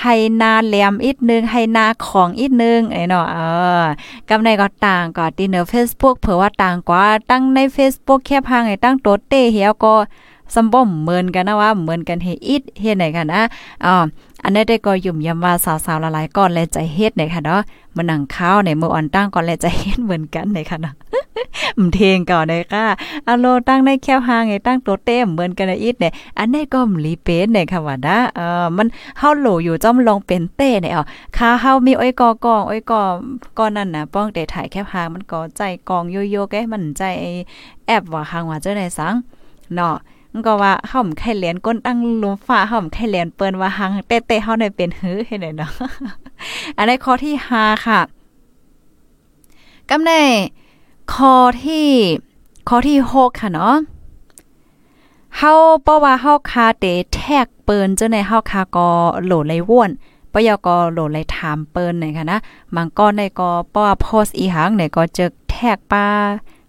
[0.01, 3.37] ให้นาแหลมอีกนึงให้นาของอีกนึงไอ้เนาะเอ
[3.81, 3.85] อ
[4.29, 9.93] กำในก็ต่างก็ตีเนอ Facebook เผื่อว่าต่างกว่าตั้งใน Facebook แคบหางให้ตั้งโตเต้เหียวก็
[10.53, 13.41] ซัมบ่มเหมือนกันนะว่าเหมือนกันเฮอิดเฮ็ดไหนค่ะนะ
[13.85, 13.95] อ๋อ
[14.43, 15.53] อันนี้ได้ก็ยุ่มยำว่า
[15.85, 17.61] สาวๆหลายๆก่อนและใจเฮ็ดไหนค่ะเนาะ
[17.95, 20.93] มันหนังข้าวในมืออ่อนตั้งก่อนและใจเฮ็ดเหมือนกันไหนค่ะเนาะ
[21.79, 22.85] มเทงก่อนเลยค่ะ
[23.27, 28.87] อโลตั้งได้แค่หางไงตั้งตัวเต็มเหมือนกันอีดเนี่ยอันนี้ก็มลีเป็นเนี่ยค่ะว่านะเออมัน
[29.19, 31.03] เฮาโหลอยู่จ้อมลองเป็นเต้เนี่ยอ๋อ
[31.37, 33.01] ค่าเฮามีอ้อยกอกองอ้อยกอ
[33.57, 37.01] ก้อนนั่นนะป้องแต่ถ่ายแค่หางมันก็ใจกองโยโย่แกมันใจ
[37.87, 39.13] แอบว่าหางว่าเจ้าไหนสัง
[39.75, 39.95] เนาะ
[40.45, 45.71] ก็ว่าเฮาไข่เหรียญก้นตั้งลุมฟ้าเฮาไข่เหรียญเปิ้นว่าหังเต้ๆเฮาได้เป็นหื้อให้ได้เนาะ
[46.77, 47.99] อันนี้ข้อที่5ค่ะ
[49.89, 50.19] กำได้
[51.13, 51.87] ข้อที่
[52.69, 53.75] ข้อที่6ค่ะเนาะ
[55.37, 55.51] เฮา
[55.83, 58.89] เพราะว่าเฮาคาเตแทกเปิ้นเจ้าในเฮาคาก็
[59.25, 59.89] โหลดเลยว่น
[60.33, 62.39] ปยก็โหลดเลยถามเปิ้นไหนค่ะนะ
[62.75, 66.05] บางก้อนในก็ป้อโพสอีหังไหนก็เจอแทกป้า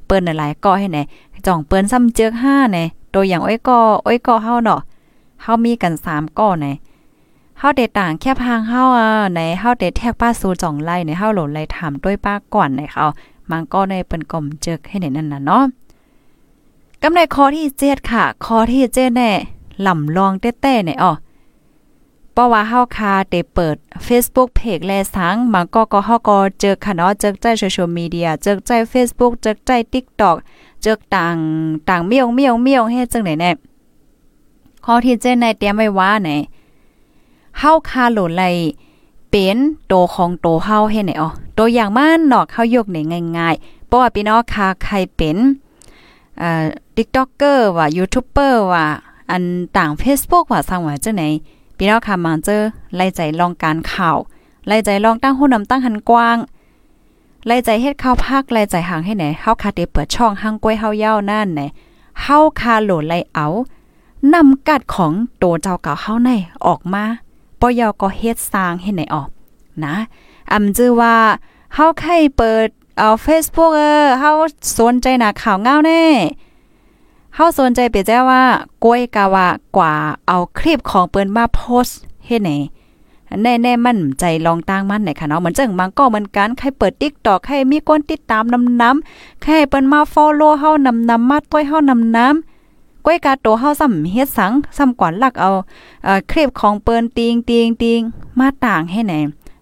[0.06, 0.98] เปิ้นหลายๆก็ให้ไหน
[1.46, 2.78] จ่องเปิ้นซ้ำเจอ5ไหน
[3.14, 4.80] ตัวอย่างอ้อยกออ้อยกอเฮาเนาะ
[5.42, 6.66] เฮามีกัน3ก้อไหน
[7.58, 13.04] เฮาเดต่างแค่พางเฮาอะไหนเฮาเดแทกป้าสูจ่องไล่ในเฮาหลดไล่ถามด้วยป้าก่อนไหนเขา
[13.50, 15.64] มันก็ในเปิ้นก่อมเจอให้ไหนนั่นน่ะเนาะ
[17.02, 19.30] กำในข้อที่7ค่ะข้อที่7แน่
[19.86, 21.12] ลำลองแต้ๆเนี่ยอ๋อ
[22.32, 30.36] เพราะว่าเฮาคาเตเปิด Facebook Page แลสังมันก็ก็เฮาก็เจอค่ะเนาะเจอใจโซเชียลมีเดียเจอใจ Facebook เจอใจ TikTok
[30.82, 31.36] เจอต่าง
[31.88, 33.50] ต่างเมียวเมียวเมียวเฮ็ดจังไหนแน่
[34.84, 36.30] ข้อที่เจนในเตรียมไว้ว่าไหน
[37.58, 38.44] เฮาคาโหลไล
[39.30, 42.96] เป็นโตของโตเฮาเฮ็ดไหนอ๋อตัวอย่างมันหนอกเฮายกไหน
[43.38, 45.36] ง่ายๆเพราะว่าพี่น้องคาใครเป็น
[46.38, 46.64] เอ่อ
[46.96, 48.86] TikToker ว่ายูทูบเบอร์ว่า
[49.30, 49.42] อัน
[49.76, 51.24] ต่าง Facebook ว่าสร้างว่าจังไหน
[51.76, 52.60] พี่น้องค่ะมาเจอ
[52.96, 54.18] ไล่ใจลองการข่าว
[54.66, 56.36] ไล่ใจลองตั้งหูนำตั้งหันกว้าง
[57.46, 61.60] ไล่ใจเฮ็ดข้าวพักไล่ใจหางให้ไหนเฮาคาเตเปิดช่องหังกล้วยเฮาเย้านั่นไหน
[62.22, 63.46] เฮาคาโหลไล่เอา
[64.34, 66.30] นำกัดของโตเจ้าเก่าเฮาใน
[66.66, 67.04] ออกมา
[67.60, 69.28] ปอยอก็เฮ็ดสร้างให้ไหนออก
[69.84, 69.94] นะ
[70.52, 71.16] อำจื้อว่า
[71.74, 72.66] เฮาใครเปิด
[72.98, 74.30] เอา Facebook เออเฮา
[74.78, 76.02] สนใจหนาข่าวเงาแน่
[77.34, 78.42] เฮาสนใจเปียแจ้ว่า
[78.84, 79.94] กล้วยกาวากว่า
[80.26, 81.88] เอาคลิปของเปิ้นมาโพส
[82.26, 82.50] เฮ็ดไหน
[83.42, 95.50] แน่ๆมั่นใจลองตั้งมั่นไหนค่ะเนาะเหมือนจังบางก็เหมือนกันใครเปิด TikTok ใครมีคนติดตามนำน้ำใครเปิ้นมา follow เฮานำน้ำมาต้อยเฮานำน้ำก้อยกาโตเฮาซ้ำเฮ็ดสังซ้ำกว่าลักเอา
[96.04, 98.00] เอ่อคลิปของเปิ้นติงติงติง
[98.38, 99.14] มาต่างให้ไหน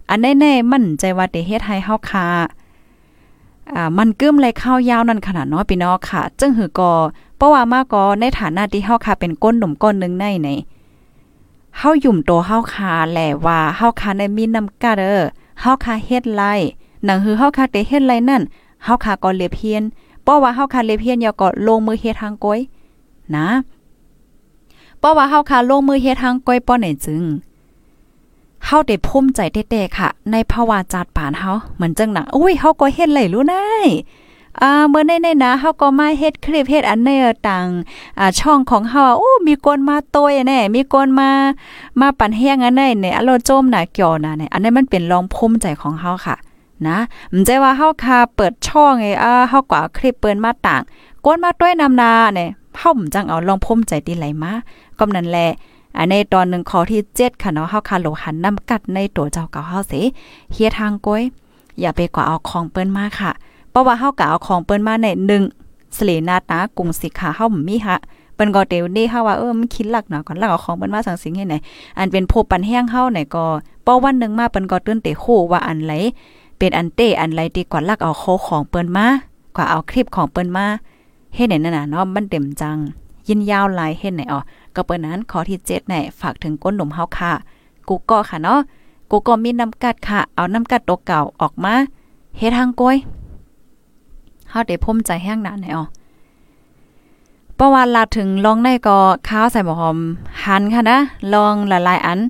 [0.08, 2.26] อันแน่ๆมั่นใจว่าได้เฮ็ดให้เฮาคา
[3.74, 6.92] อ่า มันกึ้มเลยข้าวยาวนั่นขนาดเนาะพี่น้องค่ะ จึงหือก็
[7.36, 10.48] เพราะว่ามาก็ในฐานะที่เฮาค่ะเป็นก้นหนุ่มก้นนึงในใน
[11.78, 15.20] เฮายุ่มโตเฮาคาแหละว่าเฮาคาได้มีน้ำกะเด้อ
[15.60, 16.42] เฮาคาเฮ็ดไร
[17.04, 18.42] หนังหือเฮาคาได้เฮ็ดไรนั่น
[18.84, 19.82] เฮาคาก็เลียเพียน
[20.22, 22.60] เพราะว่าเฮาคาเลียเพียนอย่าก็ลงมือเฮ็ดทางก้อย
[23.36, 23.48] นะ
[24.98, 27.24] เพราะว่าเฮาคาลงมือเฮ็ดทางก้อยป้อไหนจึง
[28.64, 33.88] เฮาได้ภูมิใจแท้ๆค่ะ ในภาวะจัดปานเฮาเหมือนจังหนังอุ้ยเฮาก็เฮ็ดไหลรู้นาย
[34.62, 37.10] อ่าเมื่อในในนะเฮาก็มาเฮ็ดคลิปเฮ็ดอันใน
[37.48, 37.66] ต่าง
[38.18, 41.30] อ่าช่องของเฮาโอ้มีคนมาโตยแน่มีคนมา
[42.00, 46.36] มาปั่นแห้งอันในเนี่ยอโลโจมน่ะเกี่ยวน่ะเนี่ยอันนี้มันเป็นรองภูมิใจของเฮาค่ะ
[46.88, 46.98] นะ
[47.32, 50.82] มันใจว่าเฮาค่ะเปิดช่องไอ้อ่าเฮาก็คลิปเปิ้นมาต่าง
[51.24, 54.52] กวนมาต้วยนำนาเนี่ยเฮาจังเอาลองภูมิใจติไหลมา
[54.98, 55.48] ก็นั่นแหละ
[55.96, 60.00] อันในตอนหนึ่งข้อที่ 7 ค่ะเนาะเฮาคาโลหันนำกัดในตัวเจ้าเก่าเฮาสิ
[60.52, 61.22] เฮียทางก้อย
[61.80, 63.32] อย่าไปกว่าเอาของเปิ้นมาค่ะ
[63.76, 65.06] ราะว่าเฮากะเอาของเปิ้นมาใน
[65.52, 67.96] 1สเลนาตากรุงสิขาเฮามีฮะ
[68.34, 71.56] เปิ้นก็เตวนี่เฮาว่าเออมันคิดหลักเนาะก่อนแล้วเอาของเปิ้นมาสังสิงเฮ็ดไหน
[71.98, 73.44] อันเป็นโพปันแห้งเฮาไหนก็
[73.86, 75.92] ป้อวันนึงมาเปิ้นก็ตื่นเตโคว่าอันไหล
[76.58, 79.06] เป็นอันเตอันไหลดีกว่าลักเอาโคของเปิ้นมา
[79.56, 80.66] กว่าเอาคลิปของเปิ้นมา
[81.34, 82.76] เฮ็ดไหนนั่นน่ะเนาะมันเต็มจัง
[83.28, 84.40] ยินยาวหลายเฮ็ดไหนอ๋อ
[84.74, 87.32] ก็เปิ้นนั้นขอที่7เนี่ยฝากถึงก้นหนุ่มเฮาค่ะ
[87.88, 88.58] กูก็ค่ะเนาะ
[89.10, 91.74] กูก็มีน้ำกัดค่ะ เอาน้ำกัดตัวเก่าออกมา
[92.38, 92.96] เฮ็ดทางก้อย
[94.50, 95.84] เฮาได้ภูมิใจแห้งหนาไหนอ๋อ
[97.56, 99.98] เพระว่าลาถึงลองได้ก็ข้าวใส่หมอหอม
[100.44, 100.98] หันค่ะนะ
[101.34, 102.20] ลองละลายอัน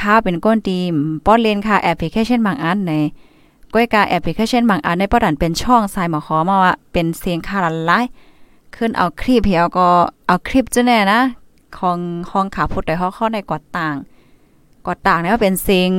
[0.00, 0.94] ข้าวเป็นก้นตีม
[1.26, 2.92] ป้อนเลนค่ะแอปพลิเคชันบางอันใน
[3.74, 8.04] ก้อยกาแอปพลิเคชันบางอันในป้อดันเป็นช่องใส่หมอหอมมาว่าเป็นเสียงค่ะละลาย
[8.74, 9.88] ขึ้นเอาคลิปเหี่ยวก็
[10.26, 11.20] เอาคลิปจ้ะแน่นะ
[11.78, 11.98] ของ
[12.30, 13.94] ห้องขาพุทธได้เฮาเข้าในกอดต่าง
[14.86, 15.90] กอดต่างเนี่ยเป็นเสียง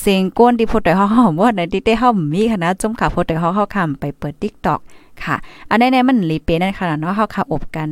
[0.00, 4.80] เสียงก้นที่พุทธได้เฮาเฮาบ่ในที่ได้เฮามีคณะจุ่มขาพุทธได้เฮาเฮาค้าไปเปิด TikTok
[5.24, 5.36] ค่ะ
[5.70, 7.88] อันนี้ๆมันหลีเปนั่นขนาดเนาะเฮาคาอบกัน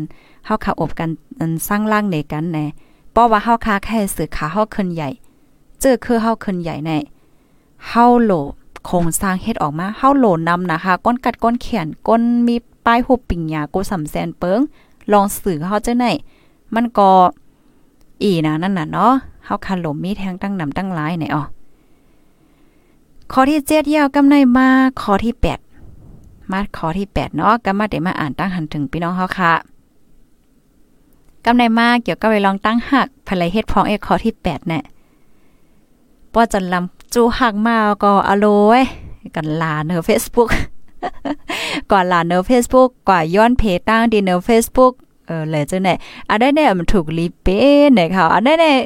[0.46, 1.08] เฮาคาอบกัน
[1.68, 2.66] สร้างร่างในกันแน่
[3.12, 5.08] เพราะว่าเฮาคาแค่สื่อขาเฮาขึ้นใหญ่
[5.80, 6.92] เจอคือเฮาขึ้นใหญ่ใน
[7.88, 8.32] เฮาโหล
[8.86, 12.56] โครงสร้างเฮ็ดออกมาเฮาโหลนำนะคะก้นกัดก้นเขียนก้นมี
[12.86, 14.60] ป้ายหุบปิ่งยากูสำแสนเปิง
[15.12, 16.06] ลองสื่อเฮาเจังไหน
[16.74, 17.10] มันก็
[18.22, 19.12] อีนะนั่นน่ะเนาะ
[19.44, 21.42] เฮาคันหลมมีแทงตั้งนำตั้งหลายไหนอ๋อ
[23.32, 24.68] ข้อที่7ยาวกำในมา
[25.00, 25.34] ข้อที่
[25.92, 29.52] 8 มาข้อที่ 8 เนาะก็มาได้มาอ่านตั้งหันถึงพี่น้องเฮาค่ะ
[31.44, 34.82] กำในมาเกี่ยวกับไปลองตั้งหักภรรยเฮ็ดพ้องเอข้อที่8เนี่ย
[36.32, 38.46] ป้อจันลำจูหักมาก็อโล
[38.80, 38.82] ย
[39.36, 40.50] กันลาเนอ Facebook
[41.90, 44.92] ก่อนลาเนอ Facebook กว่าย้อนเพจตั้งดีเนอ Facebook
[45.26, 45.90] เออเลยจังไหน
[46.28, 47.48] อันได้เนี่ยมันถูกรีเป
[47.94, 48.76] เนี่ยค่ะอันได้เนี่ย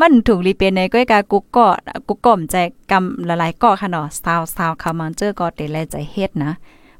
[0.00, 1.66] มันถูกรีเปในก้อยกากุกก็
[2.08, 2.54] กุกก่อมใจ
[2.90, 6.52] กำละลายก่อค่ะเนาะซาวซาวคามันเจอก็เตแลใจเฮ็ดนะ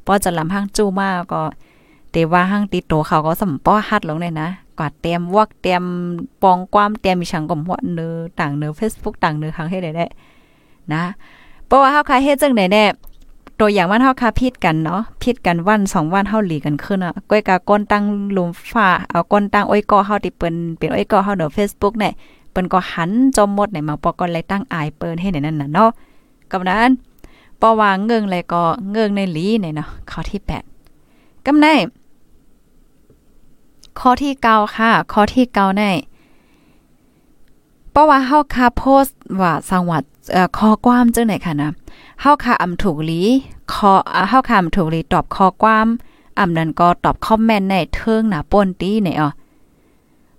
[0.07, 1.43] ป้อจะลำห้างจู้มากก็
[2.11, 4.49] เตว่าห้างติโตเขาก็สำป้อฮัดลงเลยนะ
[4.79, 5.83] กว่าเตรียมวอกเตรียม
[6.43, 10.07] ปองความเตรียมมีฉังก่อมหัวเนื้อต่างเนื้อ Facebook ต่างเนื้อครั้งให้ได้ได้
[10.93, 11.03] นะ
[11.67, 12.85] เพราะว่าเฮาคาเฮ็ดจังได๋แน่
[13.61, 18.05] ตัวอย่างว่าเฮาคาพิดกันเนาะพิดกันวันสองวันเฮาหลีกันขึ้นอะก้อยกาก้นตั้ง
[18.37, 22.13] ลุมฟ้าเอาก้นตั้งอ้อยกอเฮาที่เปิ้นเป็นอ้อยกอเฮาเด้อ Facebook เนี่ย
[22.51, 25.91] เปิ้นก็หันจอมหมดในมาปอก็เลยตั้งอายเปิ้นให้ในนั้นน่ะเนาะ
[26.51, 26.91] กับนั้น
[27.61, 30.41] ปอวางเงิงเลยก็เงิงในหลีเนี่ยเนาะข้อที่
[30.93, 31.67] 8กำได
[34.01, 36.08] ข้อที่9ค่ะ ข้อที่9ในเพ
[37.99, 41.73] ราะว่าเฮาคาโพสต์ว่าสังวัดเอ่อข้อความจังไหนค่ะนะ
[42.21, 43.23] เฮาค่ะอำถูกลี
[43.73, 43.93] คอ
[44.29, 45.87] เฮาค่ะอำถูกลีตอบข้อความ
[46.39, 49.29] อำนั้นก็ตอบคอมเมนต์ในเทิงหน้าป่นตีเนี่อ๋อ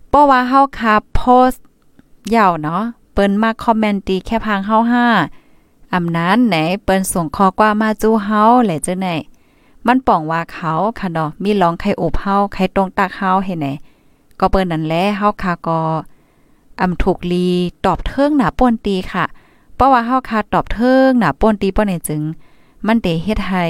[0.10, 1.64] เพราะว่าเฮาค่ะโพสต์
[2.36, 2.82] ยาวเนาะ
[3.14, 5.06] เปิ้นมาคอมเมนต์ตีแค่พังเฮาห้า
[5.94, 9.08] อำนั้นไหนเปิ้นส่งข้อความมาจู้เฮาแหละจังไหน
[9.88, 13.68] มันป่องว่าเขาค่ะเนาะมีร้องใครอบเฮาใครตรงตักเฮาเห็นไหน
[14.40, 15.80] ก็เปิ้นนั่นแหละเฮาค่ะก็
[16.82, 17.48] อำถูกลี
[17.86, 19.26] ตอบเทิงหนาป่นตีค่ะ
[19.76, 22.22] เพราะว่าเฮาคาตอบเทิงหนาป่นตีป้อนี่จึง
[22.88, 23.66] มันเตเฮ็ดให้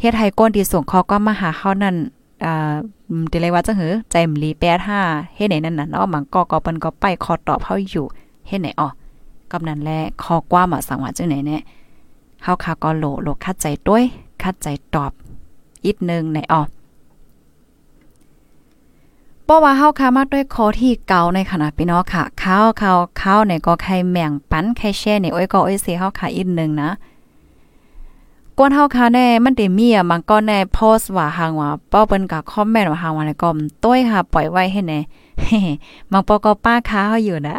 [0.00, 1.96] เฮ็ดให้ก้นที่ส่งข้อก็มาหาเฮานั่น
[2.44, 2.74] อ่า
[3.30, 4.50] ติเลยว่าจังหือใจมลี
[4.92, 8.06] 85เฮ็ดไหนนั่นน่ะเนาะมันก็ก็เปิ้นก็ไปขอตอบเฮาอยู่
[8.48, 8.88] เฮ็ดไหนอ๋อ
[9.50, 9.90] กำนั้นแล
[10.22, 11.58] ข้อกว่ามาสังว่าจังไหนแน่
[12.42, 14.04] เฮาคาก็โลโลคัดใจด้วย
[14.42, 15.12] คัดใจตอบ
[15.84, 16.62] อีกนึงในอ๋อ
[19.44, 26.90] เพราะว่าเฮาคามาด้วยคอที่เก่าในขณะพี่น้องค่ะข้าวข้าวข้าวในก็ไข่แมงปันไข่แช่ในอ้ยก็อ้อยเสียเฮาค่ะอีกนึงนะ
[28.58, 33.48] กวนเฮาคาแน่มันได้มีอะมันก็แน่โพสต์ว่าหางว่าป้อเปิ้นก็คอมเมนต์ว่าหางว่าแล้วก็
[33.84, 35.00] ต้วยค่ะปล่อยไว้ให้แน่
[36.12, 37.56] มันปอก็ป้าค้าเฮาอยู่นะ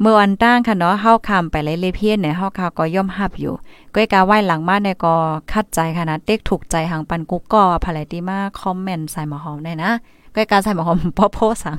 [0.00, 3.54] เมื่อวันตั้งค่ะเนาะเฮาคำไปเลยเลยเพียนเนี่ยเฮาคาก็ย่อมฮับอยู่
[3.94, 5.14] ก้อยกาไหว้หลังมาเนี่ยก็
[5.52, 9.90] คัดใจค่ะนะเด็กถูกใจหางปันกุ๊กก็ภายติมาคอมเมนต์ใส่หมอหอมได้นะ
[10.36, 11.78] ก้อยกาใส่หมอหอมป้อโพสัง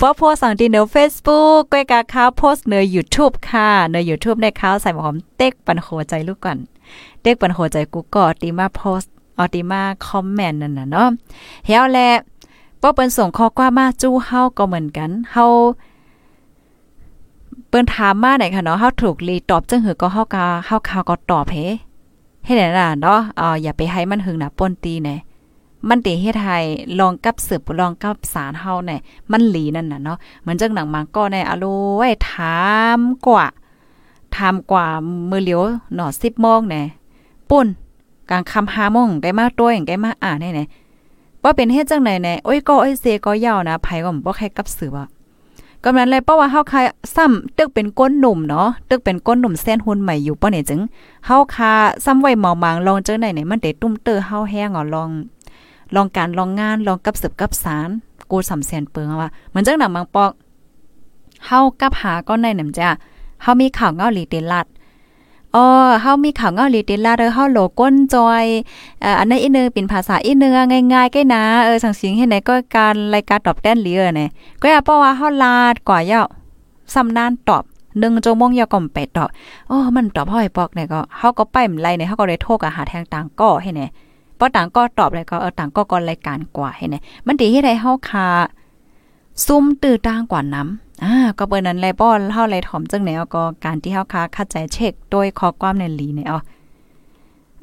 [0.00, 6.58] ป้อโพสังที่เนอ Facebook ก้อยกาค้าโพสเนอ YouTube ค่ะเนอ YouTube ในค้าใส่หมอหอมเต็กปันโหใจลูกก่อน
[7.22, 9.02] เด็กปันโหใจกูก็ติมาโพส
[9.38, 11.08] ออติมาคอมเมนต์นั่นน่ะเนาะ
[11.66, 11.98] เฮาแล
[12.80, 15.44] ป้อเปิ้นส่งข้อความมาจู้เฮาก็เหมือนกันเฮา
[17.68, 21.56] เปิ้นถามมาไหนค่ะเนาะเฮาถูกรีตอบจังหือก็เฮากาเฮาข่าวก็ตอบเฮ
[22.44, 25.16] เฮ็ดได้ล่ะเนาะอ่าอย่าไปให้มันหึงนะป่นตีแน่
[25.88, 26.58] มันติเฮ็ดให้
[26.98, 28.96] ลองกับสืบลองกับสารเฮาแน่
[29.32, 31.64] มันหลีนั่นน่ะเนาะเหมือนจังหนังมังก็แน่อโล
[31.96, 32.58] ไว้ถา
[32.98, 33.46] มกว่า
[34.36, 34.86] ถามกว่า
[35.30, 35.62] มือเหลียว
[35.94, 36.82] หนอ10โมงแน่
[37.50, 37.66] ปุ่น
[38.30, 45.08] กลางค่ำ5โมงได้มาตัวอย่างได้มาอ่านแน่ๆบ่เป็นเฮ็ดจังไหนแน่โอ้ยก็โอ้ยเซก็ยาวนะไผก็บ่ใครกับสืบอะ
[45.84, 46.80] กำนั้นเลยเพราะว่าเฮาคา
[47.16, 50.80] ซ้ำตึกเป็นก้นหนุ่มเนาะตึกเป็นก้นหนุ่มเส้นหุ่นใหม่อยู่ป้อเนี่ยจึง
[51.26, 51.72] เฮาคา
[52.04, 55.10] ซ้ำไว้หมอมางลองเจอไหนไหนมันได้ตุ้มเตอเฮาแห้งอ่อลอง
[55.94, 57.88] ลองการลองงานลองกับสืบกับสาร
[58.30, 60.32] กูสำแสนเปิงว่าเหมือนจังหนังบางปอก
[61.46, 62.88] เฮากับหาก็ในหนำจ้ะ
[63.42, 64.66] เฮามีข่าวเงาหลีเตลัด
[65.54, 65.64] อ๋อ
[66.02, 68.44] เฮามีข่าวเงาหลีเตลัดเด้อเฮาโลก้นจอย
[69.00, 70.52] เอ่ออันนั้นอีนึงเป็นภาษาอีนึง
[70.92, 74.28] ง่ายๆใกล้นะเออสังสิงเฮ็ดไหนก็การรายการตอบแต้นเหลือเนี่ย
[74.60, 76.20] ก็อย่าเพราะว่าเฮาลาดกว่าเยา
[76.94, 77.64] สำนานตอบ
[77.98, 79.28] หนึ่งชั่วโมงยากล่อมไปตอบ
[79.70, 83.90] อ๋อมันตอบเฮาให้ปอกเนี่ยก็เฮาก็ไปมันไรเนี่ยเฮาก็ได้โทรกับหาแทงต่างก็ให้เนี่ย
[84.38, 88.28] พอต่างก็ตอบเลยก็เออต่างก็ก็รายการกว่าให้เนี่ยมันดีเฮ็ดให้เฮาคา
[89.46, 96.40] ซุ่มตื้อต่างกว่าน้ำอ่าก็เปิ้นนั้นแลป้อนเฮาเลยถ่อมจังแนวก็การที่เฮาคาเข้าใจเช็คโดยข้อความในลีเนี่ยอ๋อ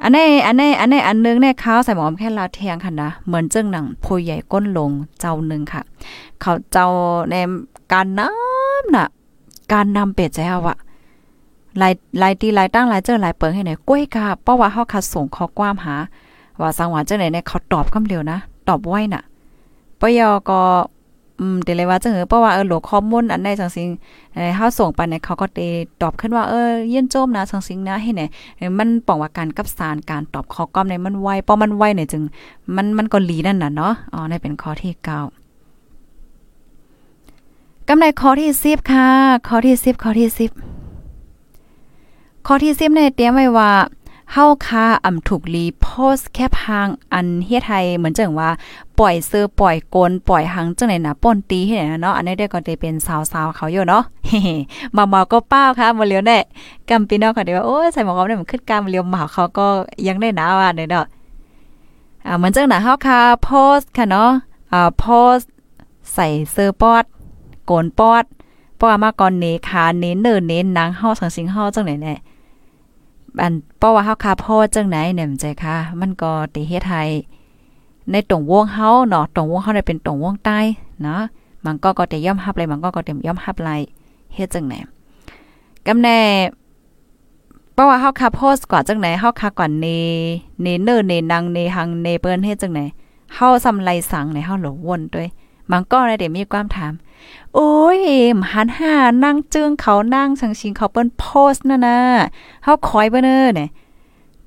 [0.03, 5.81] อันนี้อันนี้อันนี้อันนึงเนี่ยเขาใส่หมอมแค่ลาเทียงค่ะนะเหมือนจึงหนังผู้ใหญ่ก้นลงเจ้าหนึ่งค่ะ
[6.41, 6.87] เขาเจ้า
[7.29, 7.35] ใน
[7.93, 9.07] การน้ำน่ะ
[9.73, 10.77] การนำเป็ดแจ้วอะ
[11.79, 15.95] หลายหลายตีหลายตั้งหลายเจอหลายเปิงให้ไหนกล้วยกาเพราะว่าเฮาคัดส่งข้อความหา
[16.61, 18.37] ว่าสังหวะจังไหนเนี่ยเขาตอบคำเร็วนะ
[18.69, 19.23] ตอบไว้น่ะ
[19.99, 20.59] ปยอก็
[21.39, 23.89] อืมเดี๋ยวเลยว่าจังเออเพราะว่าเออหลดข้อมูลอันใดจังซิง
[24.35, 25.59] เออเฮาส่งไปเนี่ยเขาก็เต
[26.01, 28.29] ตอบขึ้นว่าเออเยี่ยนโจมนะจังซิงนะให้เนี่ย
[28.77, 32.21] มันป้องว่าการกับสารการตอบข้อความเนี่ยมันไวเพราะมันไวเนี่ยจึง
[32.75, 35.07] มันมันก็ลีนั่นน่ะเนาะอ๋อนี่เป็นข้อที่9
[37.87, 39.07] กำไรข้อที่10ค่ะ
[39.47, 40.39] ข้อที่10ข้อที่10
[42.47, 43.71] ข้อที่10เนี่ยเตรียมไว้ว่า
[44.31, 48.49] เฮาคาอ่ำถูกลีโพสแคปหางอันเฮ็ดให้เหมือนจังว่า
[48.99, 54.03] ปล่อยเสื้อปล่อยกลปล่อยหังจังไหนนะป่นตีเฮ็ดเนาะอันนี้ได้ก็ได้เป็นสาวๆเขาอยู่เนาะ
[54.95, 56.37] มาเมาก็เป้าค่ะบ่เลียวแน่
[56.89, 59.67] กำปีนอกก็ได้ว่าโอ้ใส่หมวกได้มันขึ้นกามเลียวมาเขาก็
[60.07, 61.03] ยังได้นาว่าเด้อ
[62.27, 64.31] อ่าเหมือนจังนะเฮาคาโพสค่ะเนาะ
[64.71, 65.37] อ่าโพส
[66.13, 67.03] ใส่เสื้อปอด
[67.65, 68.23] โกนปอด
[68.75, 72.13] เพราะว่ามาก่อนเนคาเน้นเนินเน้นนางเฮาสังสิงเฮาจังไหนแน่
[73.41, 77.03] อันเพราะว่าเฮาคาพ่อจังไหนเนี่ยมันใจค่ะ มันก็ติเฮ็ดให้
[78.11, 80.59] ในตรงวงเฮาเนาะตรงวงเฮาได้เป็นตรงวงใต้
[81.03, 81.21] เนาะ
[81.65, 83.69] มันก็ก็จะย่อมรับเลยมันก็ก็เต็มย่อมรับไล
[84.35, 84.73] เฮ็ดจังไหน
[85.87, 86.19] กำแน่
[87.73, 89.87] เพราะว่าเฮาคาโพสกว่าจังไหนเฮาคาก่อนเน
[90.61, 92.81] เนเนอร์เนนังเนหังเนเปิ้นเฮ็ดจังไหน
[93.35, 95.27] เฮาซำไลสังในเฮาหลวนด้วย
[95.71, 96.93] มันก็ได้เดี๋ยวมีความถาม
[97.55, 97.99] โอ้ย
[98.53, 101.97] หันหานั่งจึงเขานั่งสังชิงเขาเปิ้นโพสน่ะนะ
[102.63, 103.69] เฮาคอยเบิ่นเด้อเนี่ย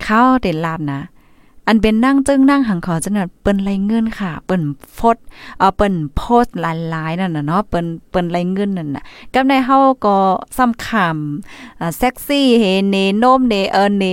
[0.03, 1.01] เขาเด็ดลาดนะ
[1.67, 4.63] อันเป็นนั่งจึงนั่งหังขาจังนั้นเปิ้นไรเงินค่ะ เปิ้น
[4.99, 5.17] ฟด
[5.59, 9.05] เอ่อเปิ้นโพสหลายๆนั่นน่ะเนาะเปิ้นเปิ้นไรเงินนั่นน่ะ
[9.35, 10.17] กับในเฮาก็
[10.57, 14.05] ซ้ำคำอ่าเซ็กซี่เฮเนโนมเนเออเน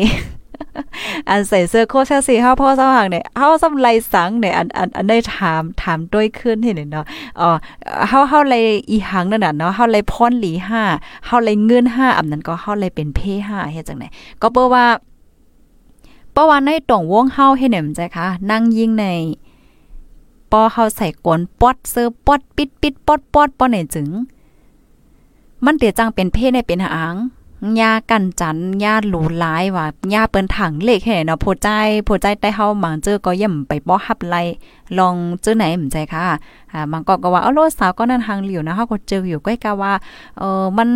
[1.29, 7.05] อันใส่เสื้อโคเชลซีเฮาพ่อสว่างเนี่ยเฮาซำไลสังเนี่ยอันอันอันได้ถามถามด้วยขึ้นเห็นเนาะ
[7.39, 7.49] อ๋อ
[8.07, 8.55] เฮาเฮาไล
[8.89, 10.53] อีหังนั่นน่ะเนาะเฮาไลพรหลี
[10.89, 14.07] 5เฮาไลเงิน5อันนั้นก็เฮาไลเป็นเพ5เฮ็ดจังได๋
[14.41, 14.85] ก็เปิ้ว่า
[16.31, 19.05] เพราว่าในตรงวงเฮาเฮ็ดแหนมใจค่ะนั่งยิงใน
[20.51, 24.07] ปอเฮาใส่กวนปอดเสื้อปอดปิดปิดปอดปอดปอไหนจึง
[25.65, 27.15] มันเตียจังเป็นเพในเป็นหาง
[27.81, 31.69] ยากันจันยาหลูหลายว่ายาเปิ้นถังเล็กให้เนาะผู้ใจ
[32.07, 34.35] ผู้ใจได้เฮาหมังเจอก็ย่ำไปบ่ฮับไล
[34.97, 36.25] ลองเจอไหนมใจค่ะ
[36.71, 39.93] อ่ามันก็ก็ว่าเอาโลสาวก็นั่นทางเหลียวนะเฮาก็เจออยู่ใกล้กะว่า
[40.37, 40.89] เออมัน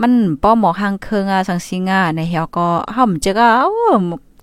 [0.00, 3.70] มันป้อหมอหางเคืองอะสังสิงอะในเฮาก็เฮาเจอก็เอ้า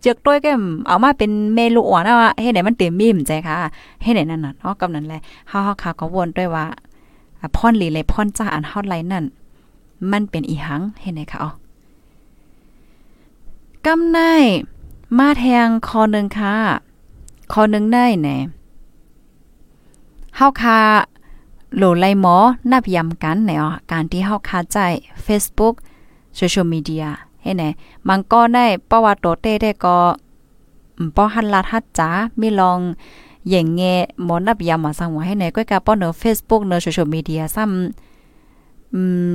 [0.02, 0.48] เจือกด้วยแก
[0.88, 3.56] เอามาเป็นเมลูอ่อนอะเฮ็ดให้มันเต็มมีมใจค่ะ
[4.04, 6.66] เฮ็ดให้นั่นน่ะเนาะกำนั้นแหละเฮาๆค่ะก็วนด้วยว่า
[7.56, 9.26] พ่อนหลีเลยพ่อนจ้าอันเฮาไลนั่น
[10.12, 11.52] มันเป็นอีหังเห็นไหมคะอ๋อ
[13.86, 14.20] กำใน
[15.18, 16.54] มาแทงคอหนึ่งค่ะ
[17.52, 18.38] คอหนึ่งได้แน่
[20.36, 20.80] เฮาคา
[21.76, 22.36] โหลไลหมอ
[22.72, 24.78] นับยำกันในอะการที่เฮาคาใจ
[25.26, 25.76] Facebook
[26.36, 27.06] โซเชียลมีเดีย
[27.44, 27.64] ให้ไหน
[28.08, 29.98] มันก็ได้เพราะว่าโตเต้ได้ก็
[31.16, 32.10] ป้อหันลาทัดจ๋า
[32.40, 32.80] มีลอง
[33.50, 33.82] อย่างเง
[34.24, 39.34] หมอนับยำมาสั่งว่าให้ไหนก็กะป้อเนอ Facebook เนอโซเชียลมีเดียซ้ำอืม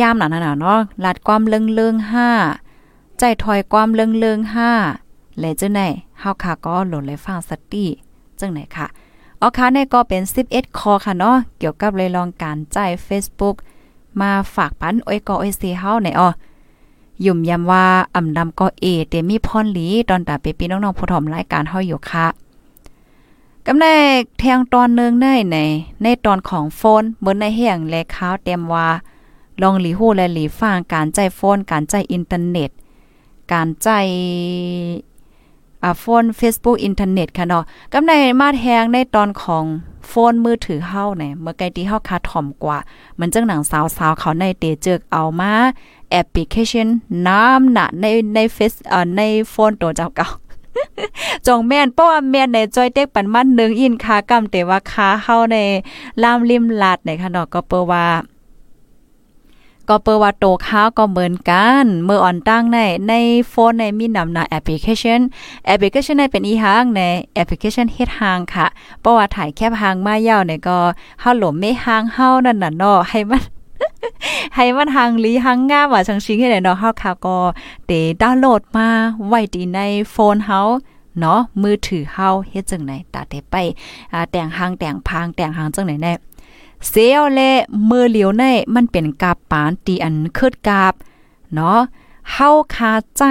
[0.00, 2.28] ย่ามหนาหนาเนาะลาดความเลิงเลิงห้า
[3.18, 4.70] ใจถอยความเลิงเลิงห้า
[5.38, 5.80] และจังไหน
[6.20, 7.86] เฮาค่ะก็โหลดเลยฟังสติ
[8.40, 8.86] จังไหนค่ะ
[9.38, 13.56] เอค่ะในก็เป็น 11 คอค่ะเนาะเกี่ยวกับเลยลองการใจ Facebook
[14.20, 16.28] มาฝากปันโอ้ยก็โอ้ยซีเฮาในอ้อ
[17.24, 22.26] ยุ่มยำว่าอำดำก็เอเตมีพรหลีตอนตาเปปีน้องๆผู้ถมรายการเฮาอยู่ค่ะ
[23.66, 23.94] กำได้
[24.38, 25.56] แทงตอนนึงได้ใน
[26.02, 28.88] ในตอนของโฟนเบิ่นในเฮียงและขาวเต็มว่า
[29.60, 32.70] ลองหลีฮู้และหลีฟังการใจโฟนการใจอินเทอร์เน็ต
[33.52, 33.88] การใจ
[35.82, 39.64] อ่าโฟน Facebook อินเทอร์เน็ตค่ะเนาะกำในมาแทงในตอนของ
[40.08, 42.78] โฟนมือถือเฮาเนี่ยเมื่อไกลที่เฮาคาถ่อมกว่า
[43.18, 45.52] มันจังหนังสาวๆเขาในเตเจอกเอามา
[46.10, 46.88] แอปพลิเคชัน
[47.26, 50.26] น้ำหนะในในเฟซเอ่อในโฟนตัวเจ้าเก่า
[51.46, 55.56] จงแม่นเพราะว่าแม่นในจอยเต็กปันมันหนึ่งอินคากำแต่ว่าคาเฮาใน
[56.22, 58.04] ล่ามริมลาดในค่ะเนาะก็เปว่า
[59.88, 63.14] ก็เปิว่าโตค้าก็เหมือนกัน เมื่ออ่อนตั้งในใน
[63.48, 65.20] โฟนในมีนำหนาแอปพลิเคชัน
[65.66, 67.00] แอปพลิเคชันในเป็นอีหางใน
[67.34, 68.66] แอปพลิเคชันเฮ็ดหางค่ะ
[69.00, 70.78] เพราะว่าถ่ายแคบหางมายาวเนี่ยก็
[71.20, 73.42] เฮาหลมไม่หางเฮานั่นน่ะเนาะให้มัน
[74.54, 77.36] ให้มันหางลีหางงามว่าจังชิงให้เนาะเฮาค่ะก็
[77.86, 77.92] เด
[78.22, 78.88] ดาวน์โหลดมา
[79.28, 79.78] ไว้ดีใน
[80.10, 80.60] โฟนเฮา
[81.20, 83.54] เนาะมือถือเฮาเฮ็ดจังไหนตาเตไป
[84.12, 86.12] อ่าแต่งหางแต่งพางแต่งหางจังไหนแน่
[86.88, 87.50] เสียวและ
[87.90, 90.94] มือเหลียวในมันเป็นกาบปานตีอันคืดกาบ
[91.54, 91.78] เนาะ
[92.32, 93.22] เฮาคาใจ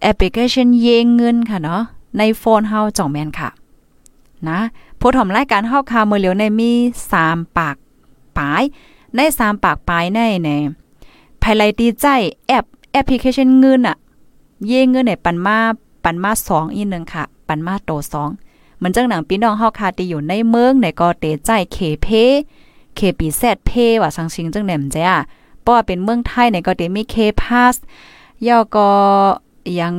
[0.00, 1.82] แอปพลิเคชันเยงเงินค่ะเนาะ
[2.18, 3.48] ในโฟนเฮาจ่องแมนค่ะ
[4.48, 4.58] นะ
[5.00, 6.70] ผู้ทำรายการเฮาคาเมือเหลียวในมี
[7.14, 7.76] 3 ปาก
[8.38, 8.62] ปลาย
[9.16, 10.56] ใน 3 ปากปลายในแน่
[11.42, 12.06] ภายไลตีใจ
[12.48, 13.96] แอปแอปพลิเคชันเงินอะ
[14.66, 15.58] เยงเงินเนี่ยปันมา
[16.04, 17.90] ปันมา2อีกนึงค่ะ ปันมาโต
[18.26, 18.47] 2
[18.82, 22.06] มันจังหนังพี่น้องเฮาคาที่อยู่ในเมืองในก็เตใจเคเพ
[22.94, 23.70] เคปีแซดเพ
[24.02, 25.16] ว่าสังชิงจังแหนมจ้ะ
[25.60, 27.74] เพราะว่าเป็นเมืองไทยในก็เตมีเคพาส
[28.46, 28.88] ย่อก็
[29.80, 29.94] ยัง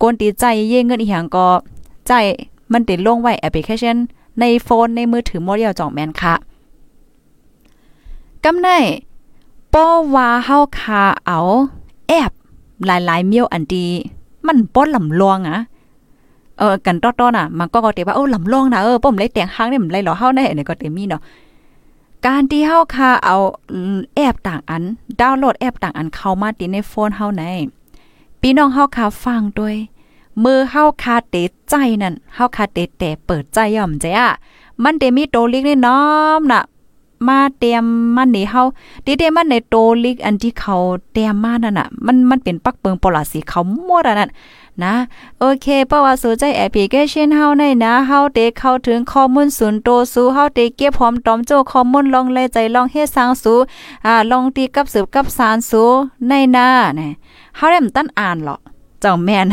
[0.00, 1.48] กวนตีใจเย่เงินอีหยังก็
[2.06, 2.10] ใจ
[2.72, 3.96] มันติดลงไว้แอปพลิเคชัน
[4.40, 6.34] ในโฟนในมือถือโมเดลจ่องแมนค่ะ
[8.44, 8.68] กำไน
[9.74, 11.38] ป้อว่าเฮาคาเอา
[12.08, 12.32] แอป
[12.86, 13.86] หลายๆเมียวอันดี
[14.46, 15.58] มันป้อนลำลวงอะ
[16.60, 21.20] เออกันต้อๆน่ะมันก็ก็เตว่าเออลำลองนะเออป้อมเลยแต่งหางเนี่ยมันไรหรอเฮาได้เนี่ยก็เตมีเนาะ
[22.26, 23.36] การที่เฮาคาเอา
[24.14, 24.82] แอปต่างอัน
[25.20, 27.42] ดาวน์โหลดแอปต่างอันเข้ามาติในโฟนเฮาใน
[28.40, 29.76] พี่น้องเฮาคาฟังด้วย
[30.42, 31.36] มือเฮาคาเต
[31.68, 34.30] ใจนั่นเฮาคาเตแต่เปิดใจย่อมใจอะ
[34.82, 36.00] มันเตมีโตลิกในน้อ
[36.38, 36.62] มน่ะ
[37.28, 37.84] มาเตรียม
[38.16, 38.62] มันนี่เฮา
[39.04, 40.76] ดิเดมันในโตลิกอันที่เขา
[41.12, 44.30] เตรียมมานั่นน่ะ มันมันเป็นปักเปิงปลาสีเขาหมดอันนั้น
[44.84, 44.94] นะ
[45.38, 53.54] โอเคเพราะว่าสูใจแอปพลิเคชันเฮาในนะเฮาเตเข้าถึงข้อมูลศูนย์โตสูเฮาเตเก็บพร้อมตอมโจข้อมูลลองเลยใจลองเฮ็ดสร้างสู
[54.06, 55.82] อ่าลองตีกับสืบกับสารสู
[56.28, 57.12] ในนาเนี่ย
[57.56, 58.56] เฮาได้มันตั้นอ่านหรอ
[59.04, 59.46] จ้าแม่น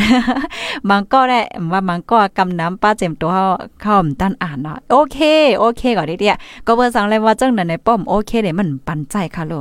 [0.89, 1.39] มันก็ได้
[1.71, 3.43] ว่ามันก็กำน้ำป้าเจมตัวเฮา
[3.81, 5.17] เข้าตั้นอ่านเนาะโอเค
[5.59, 6.35] โอเคก่อนเดีย
[6.65, 9.53] ก็เบิ่งสั่งเลยว่าจังนั้นในป้อมโอเคเด้มันปันใจค่ะโล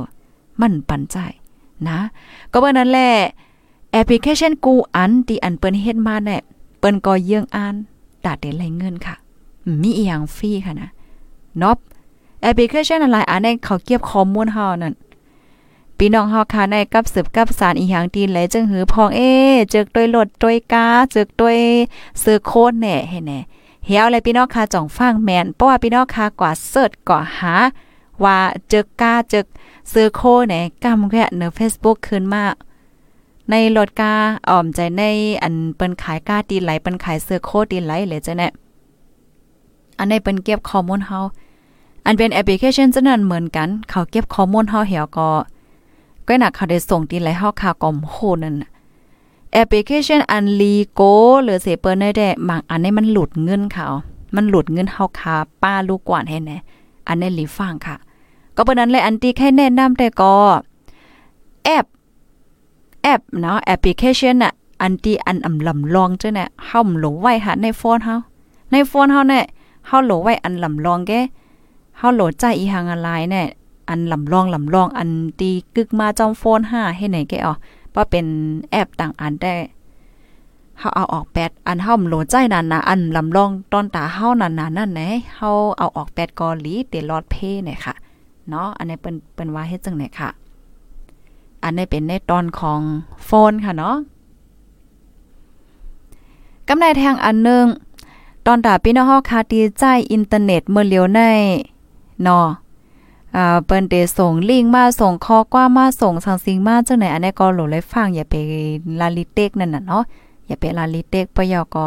[0.61, 1.17] มันปันใจ
[1.87, 1.99] นะ
[2.51, 3.09] ก็เบิ่งนั้นแหละ
[3.91, 6.41] แอปพลิเคชันกูอันที่อันเปิ้นเฮ็ดมาเนี่ย
[6.79, 7.75] เปิ้นก็เยื่องอ่าน
[8.25, 9.15] ดาดเดนไหลเงินค่ะ
[9.81, 10.89] มีอีหยังฟรีค่ะนะ
[11.61, 11.77] นอบ
[12.41, 14.93] แอปพลิเคชันอะไรอันนี้เขาเก็บข้อมูลเฮานั่น
[15.97, 19.21] พี่น้องเฮาค่ะในกับสืบกับสารอีหยังดีเลยจึงหือพองเอ
[19.73, 21.59] จึกตวยรถตวยกาจึกตวย
[22.23, 23.39] ซื้อโคดแน่เห็นแน่
[23.85, 27.55] เฮียวเลยพี่น้องค่ะจ่องฟังแมนเพราะว่าพี่น้องค่ะกว่าเสิร์ชกว่าหา
[28.23, 28.37] ว่า
[28.71, 29.45] จึกกาจึก
[29.91, 32.43] ซื้อโคแน่กำแค่ใน Facebook ขึ้นมา
[33.51, 34.13] ในรถกา
[34.49, 35.03] อ่อมใจใน
[35.43, 38.51] อันเปิ้นขายกาตีไหลเปิ้นขายเสื้อโคตีไหลเลยจ้ะเนี่ย
[39.97, 41.19] อันในเปิ้นเก็บข้อมูลเฮา
[42.05, 45.29] อันเป็นแอปพลิเคชันจะนั้นเหมือนกัน เขาเก็บข้อมูลเฮาเหี่ยวก็
[46.27, 48.55] ก็หนักเขาได้ส่งตีไหลเฮาค่ากอมโหนั่น
[49.53, 51.01] แอปพลิเคชันอันลีโก
[51.43, 53.87] หรือเสเปิ้นได้แด่บางอันนี้มันหลุดเงินเขา
[54.35, 56.57] มันหลุดเงินเฮาคาป้าลูกกว่านให้แน่
[57.07, 57.95] อันนี้ลีฟังค่ะ
[58.55, 60.33] ก็เปิ้นนั้นเลยอันที่แค่แนะนำแต่ก็
[61.65, 61.85] แอป
[63.03, 68.15] แอปเนาะแอปพลิเคชันน่ะอันที่อันอำลำลองจ้ะเนี่ยเฮาหลงไว้หาในโฟนเฮา
[68.71, 69.45] ในโฟนเฮาเนี่ย
[69.87, 71.11] เฮาโหลไว้อันลำลองแก
[71.97, 73.47] เฮาโหลใจอีหังอะไรเนี่ย
[73.89, 77.53] อันลำลองลำลองอันตีกึกมาจอมโฟน5ให้ไหนแกอ๋อ
[77.95, 78.25] ว่าเป็น
[78.71, 79.53] แอปต่างอันได้
[80.79, 87.93] เฮาเอาออกแปดอันเฮาโหลใจนั่นนะอันลำลองตอนตาเฮานั่นนะนั่นแหละเฮาเอาออกแปดกอลีเตลอดเพเนี่ยค่ะ
[88.49, 90.29] เนาะอันนี้เปิ้นเปิ้นว่าเฮ็ดจังไหนค่ะ
[91.67, 92.79] อันนี้เป็นในตอนของ
[93.25, 93.95] โฟนค่ะเนาะ
[96.67, 97.65] กำไรแทงอันนึง
[98.45, 101.19] ตอนตาพี่น้องเฮาคาตีใจอินเทอร์เน็ตเมื่อเลียวใน
[102.23, 102.47] เนาะ
[103.35, 108.35] อ่าเปิ้นเตส่งลิงก์มาส่งข้อกว่ามาส่งสังสิงมาจังไหนอันนี้ก็โหลเลยฟังอย่าไป
[108.99, 110.03] ลาลิเต็กนั่นน่ะเนาะ
[110.47, 111.85] อย่าไปลาลิเต็กปยอก็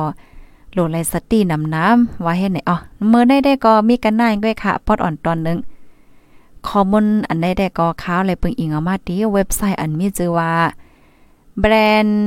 [0.73, 2.77] โหลเลยสตินำน้ำว่าเฮ็ดไหนอ๋อ
[3.09, 5.59] เมื่อได้ได้ก็มีกันนายด้วยค่ะพอดอ่อนตอนนึง
[6.69, 10.53] ข้อมูลอันใดได้ก็ค้าวเลยเปิงอิงเอามาดีเว็บไซต์อันมีชื่อว่า
[11.61, 11.73] แบร
[12.05, 12.19] นด์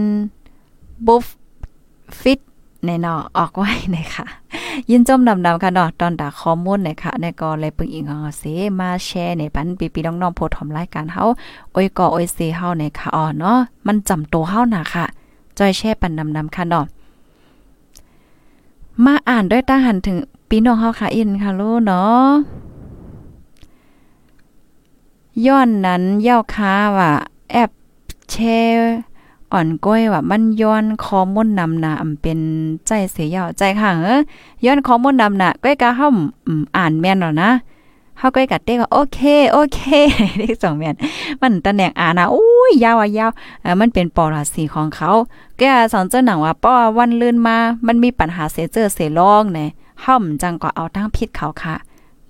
[1.06, 1.26] บุฟ
[2.22, 2.40] ฟิต
[2.86, 4.26] ในเนาะออกไว้นะคะ
[4.90, 8.44] ยินจมดำๆค่ะเนาะตอนดาข้อมูลนะคะในก็เลยเปิงอิงเอาเส
[8.80, 11.24] มาแชร์ในปันปีๆน้องๆโพสต์ทอมรายการเฮา
[11.72, 13.58] โอ้ยก็โอ้ยเซเฮาในค่ะอ๋อเนาะ
[13.88, 15.06] มันจำโตเฮาน่ะค่ะ
[15.58, 16.86] จอยแช่ปันดำๆค่ะเนาะ
[19.04, 20.18] มาอ่านด้วยตาหันถึง
[20.50, 22.63] ปีน้องเฮาค่ะอินค่ะลูกเนาะ
[25.46, 27.12] ย้อนนั้นเย่อค้าว่า
[27.52, 27.72] แอป
[28.32, 28.98] แชร์
[29.52, 32.40] อ่อนก้อยว่ามันย้อนคอมอนนำนาอำเป็น
[32.86, 34.08] ใจเสียยาวใจค่ะเอ
[34.66, 36.08] ย้อนคอมอนนำน่ะก้อยกะเฮา
[36.78, 37.50] อ่านแม่นแล้วนะ
[38.18, 39.20] เฮาก้อยกะเต้ก็โอเค
[39.52, 39.80] โอเค
[40.38, 40.96] เด็กสองแม่น
[41.42, 43.32] มันตำแหน่งอ่านนะอุ้ยยาวอะยาว
[43.62, 45.10] เออมันเป็นปอราศีของเขา
[45.58, 45.64] แก
[45.94, 47.58] สอนเจ้าหนังว่าป้อวันลื่นมา
[47.88, 49.66] มันมีปัญหาเสเจอเสลองแน่
[50.02, 51.76] เฮาจังก็เอาทั้งผิดเขาค่ะ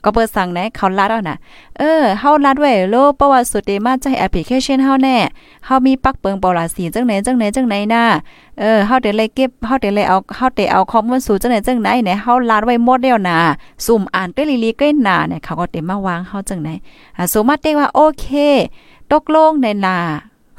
[0.03, 1.37] ก็เปิดสั่งไหนเขาลัดเอานะ
[1.79, 5.17] เออเฮาลัดไว้โลประวัติสุดเดมาใจแอปพลิเคชันเฮาแน่
[5.65, 8.03] เฮามีปักเปิงปอลาสีจังไหนจังไหนจังไหนน่ะ
[8.59, 13.37] เออเฮาได้เลยเก็บเฮาได้เลยเอาเฮาได้เอาข้อมูลสู่จังไหนจังไหนเนี่ยเฮาลัดไว้หมดแล้วน่ะ
[13.85, 16.69] สุ่มอ่านเตลิลีก็น่ะเนี่ยเขาก็เต็มมาวางเฮาจังไหน
[17.17, 18.25] อ่าสมมาเตว่าโอเค
[19.11, 19.97] ตกลงในน่ะ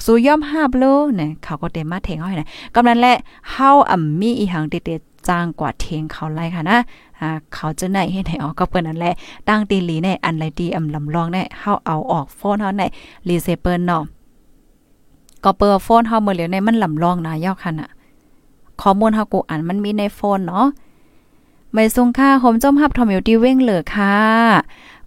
[0.05, 0.85] สู่ย่อมห้าบโล
[1.17, 3.15] เนี่ยเขาก็เต็มมาเทงเฮาให้นะกำนั้นแหละ
[3.53, 6.79] เฮาอ่ำมีอีหังเด็ด จ้างกว่าเทงเขาไล่ค่ะนะ
[7.21, 9.15] อ่าเขาจะไหนให้ไหนออกก็เปิ้นนั่นแหละ
[9.49, 12.83] ตั้งตีหลีในอันไรดีอำลำลองในเฮาเอาออกโฟนเฮาใน
[13.29, 14.03] รีเซเปิ้นเนาะ
[15.45, 17.91] ก็เปิดโฟนเฮาเมื่อเหลียวในมันลำลองนะยาวคันอะ
[18.81, 20.67] ข้อมูลเฮากูอ่านมันมีในโฟนเนาะ
[21.73, 24.15] ไม่ทรงค่าโฮมจมฮับทอมอยู่ที่เว้งเหลือค่ะ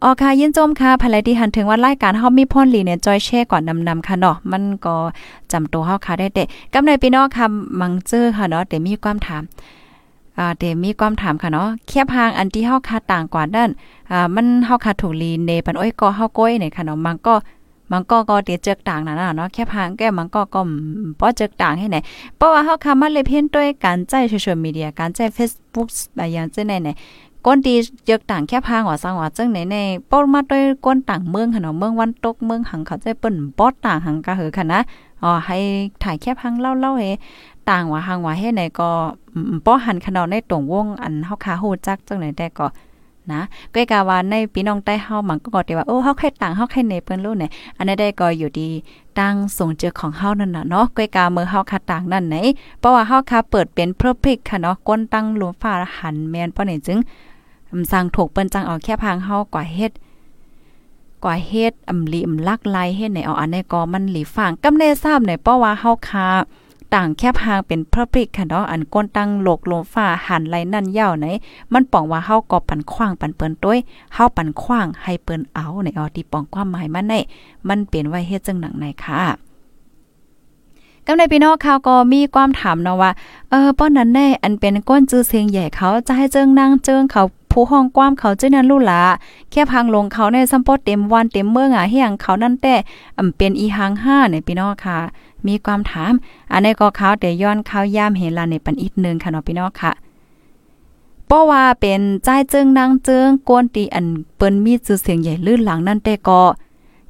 [0.03, 4.95] ออค่ะยินจมค่ะภายที่หันถึงว่ารายการเฮามีพ่นหลีเนี่ยจอยแช่ก่อนนำๆค่ะเนาะมันก็
[5.51, 6.43] จำตัวเฮาค่ะได้เด็
[6.73, 7.45] กำในพี่น้องค่ะ
[7.79, 9.43] มังเจอค่ะเนาะแต่มีความถาม
[10.39, 13.69] อ่าเดมีความถามค่ะเนาะเคียบหางอันที่เฮาคาต่างกว่าด้าน
[14.11, 17.35] อ่ามันเฮาคาถูกลีเนปันอ้อยก็เฮาก้อยเนี่ยค่ะเนาะมันก็
[17.91, 20.61] มันก็ก็เตียเจอกต่างนั่นน่ะเนาะแค่พางแก้มันก็ก็
[21.19, 21.97] ป้อเจอกต่างให้ไหน
[22.37, 26.89] เพราะว่าเฮาคามาเลยเพ่นด้วยการใจโซเชียลมีเดียการใจ Facebook บางอย่างจังไหนไหน
[27.45, 27.75] ก้นดี
[28.05, 29.77] เจอกต่างแค่พางว่าสังว่าจังไหนใน
[30.11, 34.79] ป้อมาด้วยก้นต่างเมืองค่ะเนาะเมืองวันตกเมืองหังเขาใจเปิ้นป้อต่างหังกะเหอค่ะนะ
[35.23, 35.57] อ๋อให้
[36.03, 37.05] ถ่ายแค่พังเล่าๆเฮ
[37.69, 38.89] ต่างว่าหังว่าเฮ็ดไหนก็
[39.65, 42.67] ป้อหันขนาดในตรงวงอันเฮาคาฮู้จักจังไหนแต่ก็
[43.33, 43.41] นะ
[43.73, 48.69] ก็กาว่าในพี่น้องใต้เฮามันก็กอว่าโอ้เฮาใครต่างเฮาใครเนเปิ้นรู้เนี่ยอันนั้นได้ก็อยู่ดี
[49.19, 52.35] ตั้งส่งเจอของเฮานั่นน่ะเนาะก็กาเมื่อเฮาคาต่างนั่นไหน
[52.79, 56.99] เพราะว่าเฮาคาเปิดเป็นเพอร์เฟกค่ะเนาะก้นตั้งหลวงฟ้าหันแม่นป้อนี่จึง
[57.91, 59.91] สร้างถูกเปิ้นจังเอาแค่พางเฮากว่าเฮ็ด
[61.23, 66.27] กว่าเฮ็ดอำลีอำลักลายเฮ็ดในเอาอันนี้ก็มันหลีฝางกำเนทราบในเพราะว่าเฮาคา
[66.93, 71.25] ต่างแคบหางเป็นพระปริกค่ะเนาะอันก้นตั้งโลกลมฟ้าหันไหลนั่นยาวไหน
[71.73, 73.77] มันป้องว่าเฮาก็ปันขว้างปันเปิ้นต้วย
[74.13, 77.13] เฮาปันขว้างให้เปิ้นเอาในออที่ป้องความหมายมันใน
[77.67, 79.21] มันเป็นไว้เฮ็ดจังหนังไหนค่ะ
[81.05, 83.11] กำในพี่น้องข่าวก็มีความถามเนาะว่า
[83.49, 89.01] เออป้อนนั้นแน่ อันเป็นก้นจื้อเสียงใหญ่เขาจะให้เจิงนางเจิงเขาผู้ห้องความเขาเจ้านั้นลู่ละ
[89.51, 92.75] แค่พังลงเขาในซัมปอเต็มวันเต็มเมื่ออะเฮียงเขานั่นแต่
[93.17, 94.97] อำเป็นอีหางห้าในพี่น้องค่ะ
[95.47, 96.13] มีความถาม
[96.51, 99.91] อันนี้ก็เขาแต่ย้อนเขาย่ามเฮลาในปันอีกนึงค่ะเนาะพี่น้องค่ะ
[101.27, 104.05] เพราะว่าเป็นใจเจิงนางเจิงกวนตีอัน
[104.37, 106.41] เปิ้นมีชื่อเสียงใหญ่ลื่นหลังนั่นแต่ก็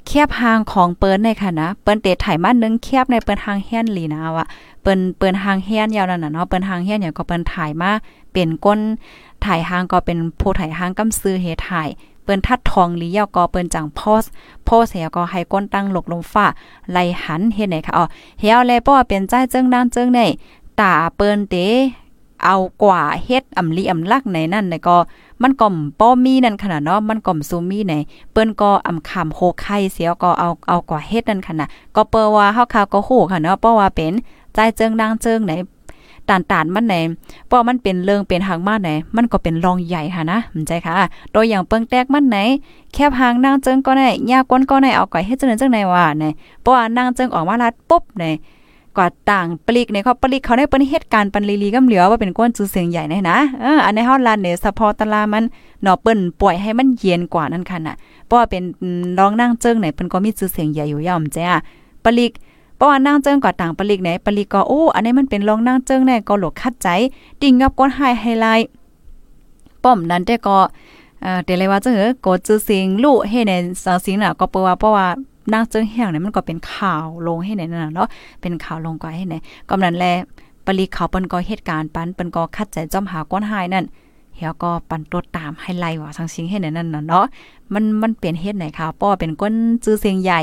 [0.06, 4.46] แคบหางของเปิ้นในค่ะนะเปิ้นเตะไถมานึงแคบในเปิ้นหางแฮนลีนะว่า
[4.82, 7.90] เปิ้นเปิ้นหางแฮนยาวนั่นน่ะเนาะเปิ้นหางแฮนอย่างก็เปิ้นถ่ายมา
[8.32, 8.80] เป็นก้น
[9.44, 11.88] ถ่ายหางก็เป็นผู้ถ่ายหางกำซื้อเฮถ่าย
[12.28, 14.24] เปิ้นทัดทองลียาวก็เปิ้นจังโพส
[14.64, 16.46] โพสเสียก็ให้ก้นตั้งหลกลมฟ้า
[16.92, 18.04] ไล่หันเฮ็ดไหนค่ะอ๋อ
[18.40, 20.20] เฮียวแลป้อเป็นใจเจิงนางเจิงใน
[20.80, 21.54] ตาเปิ้นเต
[22.44, 24.96] เอากว่าเฮ็ดอำลีอำลักในนั่นก็
[25.42, 27.94] มันก่อมป้อมีนั่นขนาดเนาะมันก่อมซูมีไหน
[28.32, 34.12] เปิ้นก็อำคำโคไข่เสียก็เอาเอากว่าเฮ็ดนั่นขนาดก็เปิ้ว่าเฮาคาก็โหค่ะเนาะเพราะว่าเป็น
[34.54, 35.52] ใจเจิงนางเจิงไหน
[36.28, 36.94] ตานตานมันไหน
[37.46, 40.94] เพราะมันเป็นเรื่องเป็นหางมาไหน มันก็เป็นรองใหญ่ค่ะนะมันใจค่ะ
[41.32, 42.38] โดยอย่างเปิ้งแตกมันไหน
[42.92, 46.24] แคบหางนางเจิงก็ได้ยาก้นก็ได้เอาก่อยเฮ็ดจังได๋จังได๋ว่าไหน
[46.62, 48.24] เพราะว่านางเจิงออกมาลัดปุ๊บไหน
[48.96, 55.44] กว่าต่างปลีกในเขาปลีกเขาได้เปิ้นเหตุการณ์ปันลีลีกำเหลือว่าเป็นก้นจือเสียงใหญ่แนะนะเอออันในเฮาลานเนี่ยสะพอตะลามัน
[55.82, 58.62] เนาะเปิ้นปล่อยให้มันเย็นกว่านั่นค่ะน่ะเพราะว่าเป็น
[59.18, 61.58] รองนั่งเจิ้งไหนเปิ้นก็มีจือเสียงใหญ่อยู่ย่อมจ้ะ
[62.04, 62.32] ปลีก
[62.78, 66.88] เพราะว่านั่งเจิ้งกว่าต่างปลีกไหนปลีกก็โอ้อันนี้มันเป็นรองนั่งเจิ้งแน่ก็หลกคัดใจ
[67.42, 68.68] ติ่งกับก้นไฮไฮไลท์
[69.82, 70.58] ป้อมนั้นแต่ก็
[71.22, 73.52] เอ่อเดี๋ยวเลยว่าจังเออก็จือเสียงลู่ให้ใน
[73.84, 75.06] สังสิงน่ะก็เปว่าเพราะว่า
[75.52, 78.08] นางเจิ้งแห้งเนี่ยมันก็เป็นข่าวลงให้ไหนนั่นเนาะ
[78.40, 79.34] เป็นข่าวลงกว่าให้ไหน
[79.68, 80.06] ก็นั้นแล
[80.64, 83.84] ปลีเขาเปิ้นก็เหตุการณ์ปันเปิ้นก็คัดใจจอมหาก้นหายนั่น
[84.36, 87.24] เฮียก็ปันตดตามให้ไล่ว่าสังสิงให้ไหนนั่นน่ะเนาะ
[87.72, 89.54] มันมันเป็นเฮ็ดไหนค่ะป้อเป็นก้น
[89.84, 90.40] จื้อเสียงใหญ่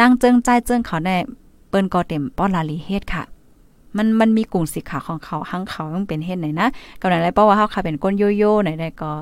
[0.00, 1.16] นางเจิ้งใจเจิ้งเขาแน่
[1.76, 3.24] ปิ้นก็เต็มป้อนลาลีเฮ็ดค่ะ
[3.96, 6.68] มันมันมีกลุ่มสิขาของเขาหังเขาต้องเป็นเฮ็ดไหนนะ
[7.00, 9.12] ก็นั้นแหละเพราว่าเฮาค่ะเป็นก้นโยโย่ไหนได้ก็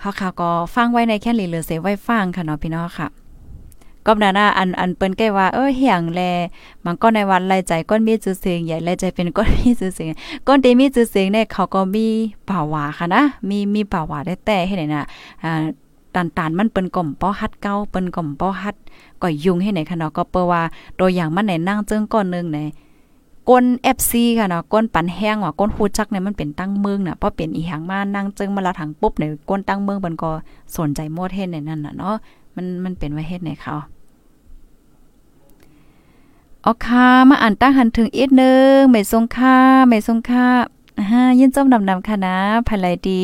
[0.00, 3.08] เฮาค่ะก็ฟังไว้ในแค่ลีเหลือเสไว้ฟังค่ะเนาะพี่น้องค่ะ
[4.06, 6.20] ก็นานาอันอันเปิ้นแก้ว่าเออเหียงแล
[6.84, 10.08] มันก็ในวันไล่ใจก้นมีจื่อเสียงใหญ่ไล่ใจเป็นก้นมีจื่อเสียง
[10.46, 12.06] ก้นเตมีจื่อเสียงเนี่ยเขาก็มี
[12.48, 15.04] ป่าวาค่ะนะมีมีป่าวาได้แต่ให้ไหนน่ะ
[15.42, 15.62] อ่า
[16.14, 18.76] ตันตานมันเปิ้นก่อมป้อฮัดเก้าเปิ้นก่อมป้อฮัด
[19.22, 20.62] ก็ยุงให้ไหนคะเนาะก็เปว่า
[20.98, 22.58] ตัวอย่างมันไหนนั่งเจิ้งก้อนนึงไหน
[23.48, 23.64] ก้น
[23.96, 30.30] FC ค่ะเนาะก้นปันแห้งว่าก้นฮูจักเนี่ยมันเป็นตั้งเมืองน่ะเพราะเป็นอีหยังมานั่งเจิ้งมาละถังปุ๊บเนี่ยก้นตั้งเมืองเปิ้นก็
[30.76, 32.14] สนใจหมดเฮ็ดในนั้นน่ะเนาะ
[32.56, 33.74] มันมันเป็นไว้เฮ็ดในเขา
[36.64, 39.56] อ๋อค่ะมาอ่านตั้งหันถึงอีกนึงไม่ทรงค่า
[39.88, 40.46] ไม่ทรงค่า
[41.10, 42.36] ฮะยินจมดำๆค่ะนะ
[42.68, 43.22] ภายไลดี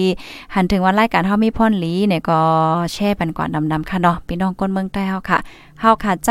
[0.55, 2.41] หันถึงว่ารายการเฮามีพ่อนหลีเนี่ยก็
[2.93, 5.39] แช่ปันกว่าดำๆค่ะเนาะพี่น้องคนเมืองใต้เฮาค่ะ
[5.81, 6.31] เฮาค่ะใจ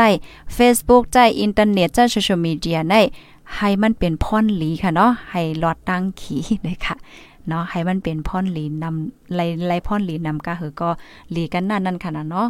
[0.56, 2.94] Facebook ใจอินเทอร์เน็ตใจโซเชียลมีเดียใน
[3.56, 6.96] ให้มันเป็นพ่อนหลีค่ะเนาะให้หลอดตั้งขีเลยค่ะ
[7.48, 10.88] เนาะให้มันเป็นพ่อนหลีนำไล่ไล่พ่อนหลีนำก็คือก็
[11.30, 12.48] หลีกันนั่นนั่นค่ะเนาะ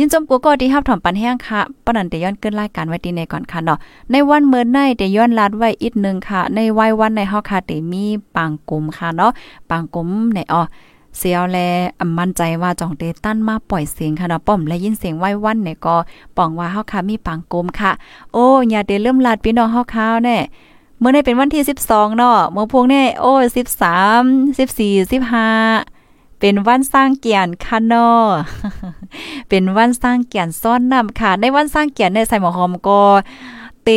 [0.00, 3.78] ยินจมกูก็ที่ฮับถอมปันแห้งค่ะปนันเตย้อนเกินรายการไว้ดีในก่อนค่ะเนาะ
[4.10, 8.04] ในวันเมื่อในเตย้อนลัดไว้อีกนึงค่ะ ในวัยวันในเฮาค่ะเตมี
[8.36, 9.30] ปังกลุ่มค่ะเนาะ
[9.70, 10.62] ปังกลุ่มในอ๋อ
[11.18, 11.58] เสียวแล
[12.00, 15.96] อมั่นใจว่าจองเตตั้นมาปล่อยเสียงค่ะเนาะป้อมและยินเสียงไว้วันเนี่ยก็
[16.36, 17.92] ป้องว่าเฮาค่ะมีปังกลุ่มค่ะ
[18.32, 20.38] โอ้อย่าเตเริ่มลาดพี่น้องเฮาค่ะแน่
[20.98, 23.32] เมื่อในเป็นวันที่ 12เนาะเมื่อพวกนี้โอ้
[23.96, 25.97] 13 14 15
[26.40, 28.26] เป็นวันสร้างเกียรติค่ะนาะ
[29.48, 33.00] เป็นวันสร้างเกียรติซ้อนนำค่ะ ในวันสร้างเกียรติในใส่หมอหอมก็
[33.84, 33.88] เต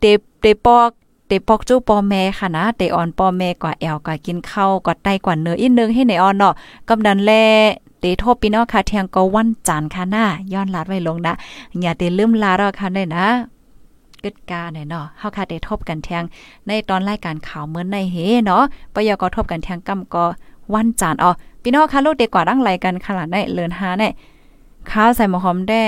[0.00, 0.04] เต
[0.40, 0.90] เตปอก
[1.26, 6.54] เตปอกจู้ปอแม่ค่ะนะเตออนปอแม่กว่าแอลกว่ากินข้าวกว่าไตกว่าเนื้ออีกนึงให้ในออนเนาะ
[6.88, 7.32] กำดันแล
[8.00, 11.34] เตโทบพี่น้องค่ะเทียงก็วันจันทร์ค่ะหน้าย้อนลาดไว้ลงนะ
[11.80, 13.26] อย่าเตลืมลาดค่ะได้นะ
[14.24, 16.22] กึดกาเนี่ยเนาะเฮาค่ะได้ทบกันเทียง
[16.66, 18.62] ในตอนรายการข่าวเหมือนในเฮเนาะ
[18.94, 20.24] ปยก็ทบกันเทียงกำก็
[20.74, 21.30] วันจันทร์อ๋อ
[21.62, 24.08] พี่น้องค่ะลูกเด็กกว่าดังไรกันขนาดได้เลินหาได้
[24.90, 25.82] ข้าวใส่หมอหอมได้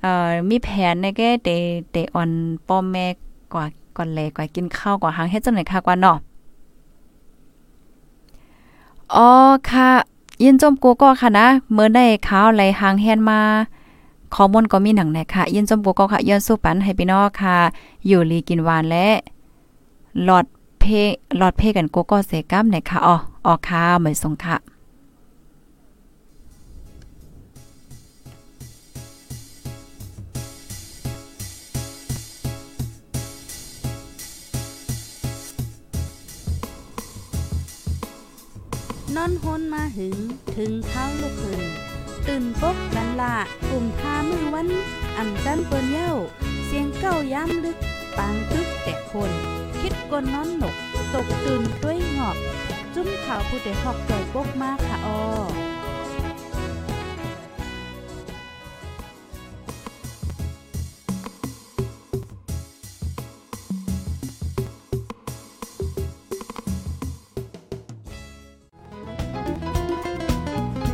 [0.00, 1.48] เอ่อมีแผนในแก่เต
[1.90, 2.30] เตออน
[2.68, 3.06] ป้อมแม่
[3.52, 3.64] กว่า
[3.96, 6.18] ก่อนแลกว่ากินข้าวกว่าหางเฮ็ดจังได๋ค่ะกว่าเนาะ
[9.14, 9.28] อ๋อ
[9.70, 9.90] ค่ะ
[10.42, 13.40] ยินจมกูก็ค่ะนะเมื่อได้ข้าวไหลหางแฮนมา
[14.34, 17.56] ข้อมูลก็มีหนังไหนค่ะ ยินจมกูก็ค่ะย้อนสู้ปันให้พี่น้องค่ะ
[18.06, 19.06] อยู่ลีกินหวานและ
[20.24, 20.44] หลอด
[20.80, 20.84] เพ
[21.38, 23.16] หลอดเพกันกโก้เสกัมเนี่ยค่ะอ๋อ
[23.46, 24.56] ออค่ะเหมือนสงค่ะ
[39.22, 40.16] อนฮนมาหึง
[40.56, 41.62] ถึงเท้าลูกหึง
[42.28, 43.34] ตื่นปกกันละ
[43.68, 44.68] กลุ่มทามือวัน
[45.16, 46.12] อ่ำจันเปิ้นเย้า
[46.66, 47.78] เสียงเก้าย้ำลึก
[48.16, 49.30] ปางตึกแต่คน
[49.80, 50.76] คิดกนนอนหนก
[51.14, 52.36] ตกตื่นด้วยหงอบ
[52.94, 55.18] จุ้มข่าวผู้เดหอกใจปกมากค่ะออ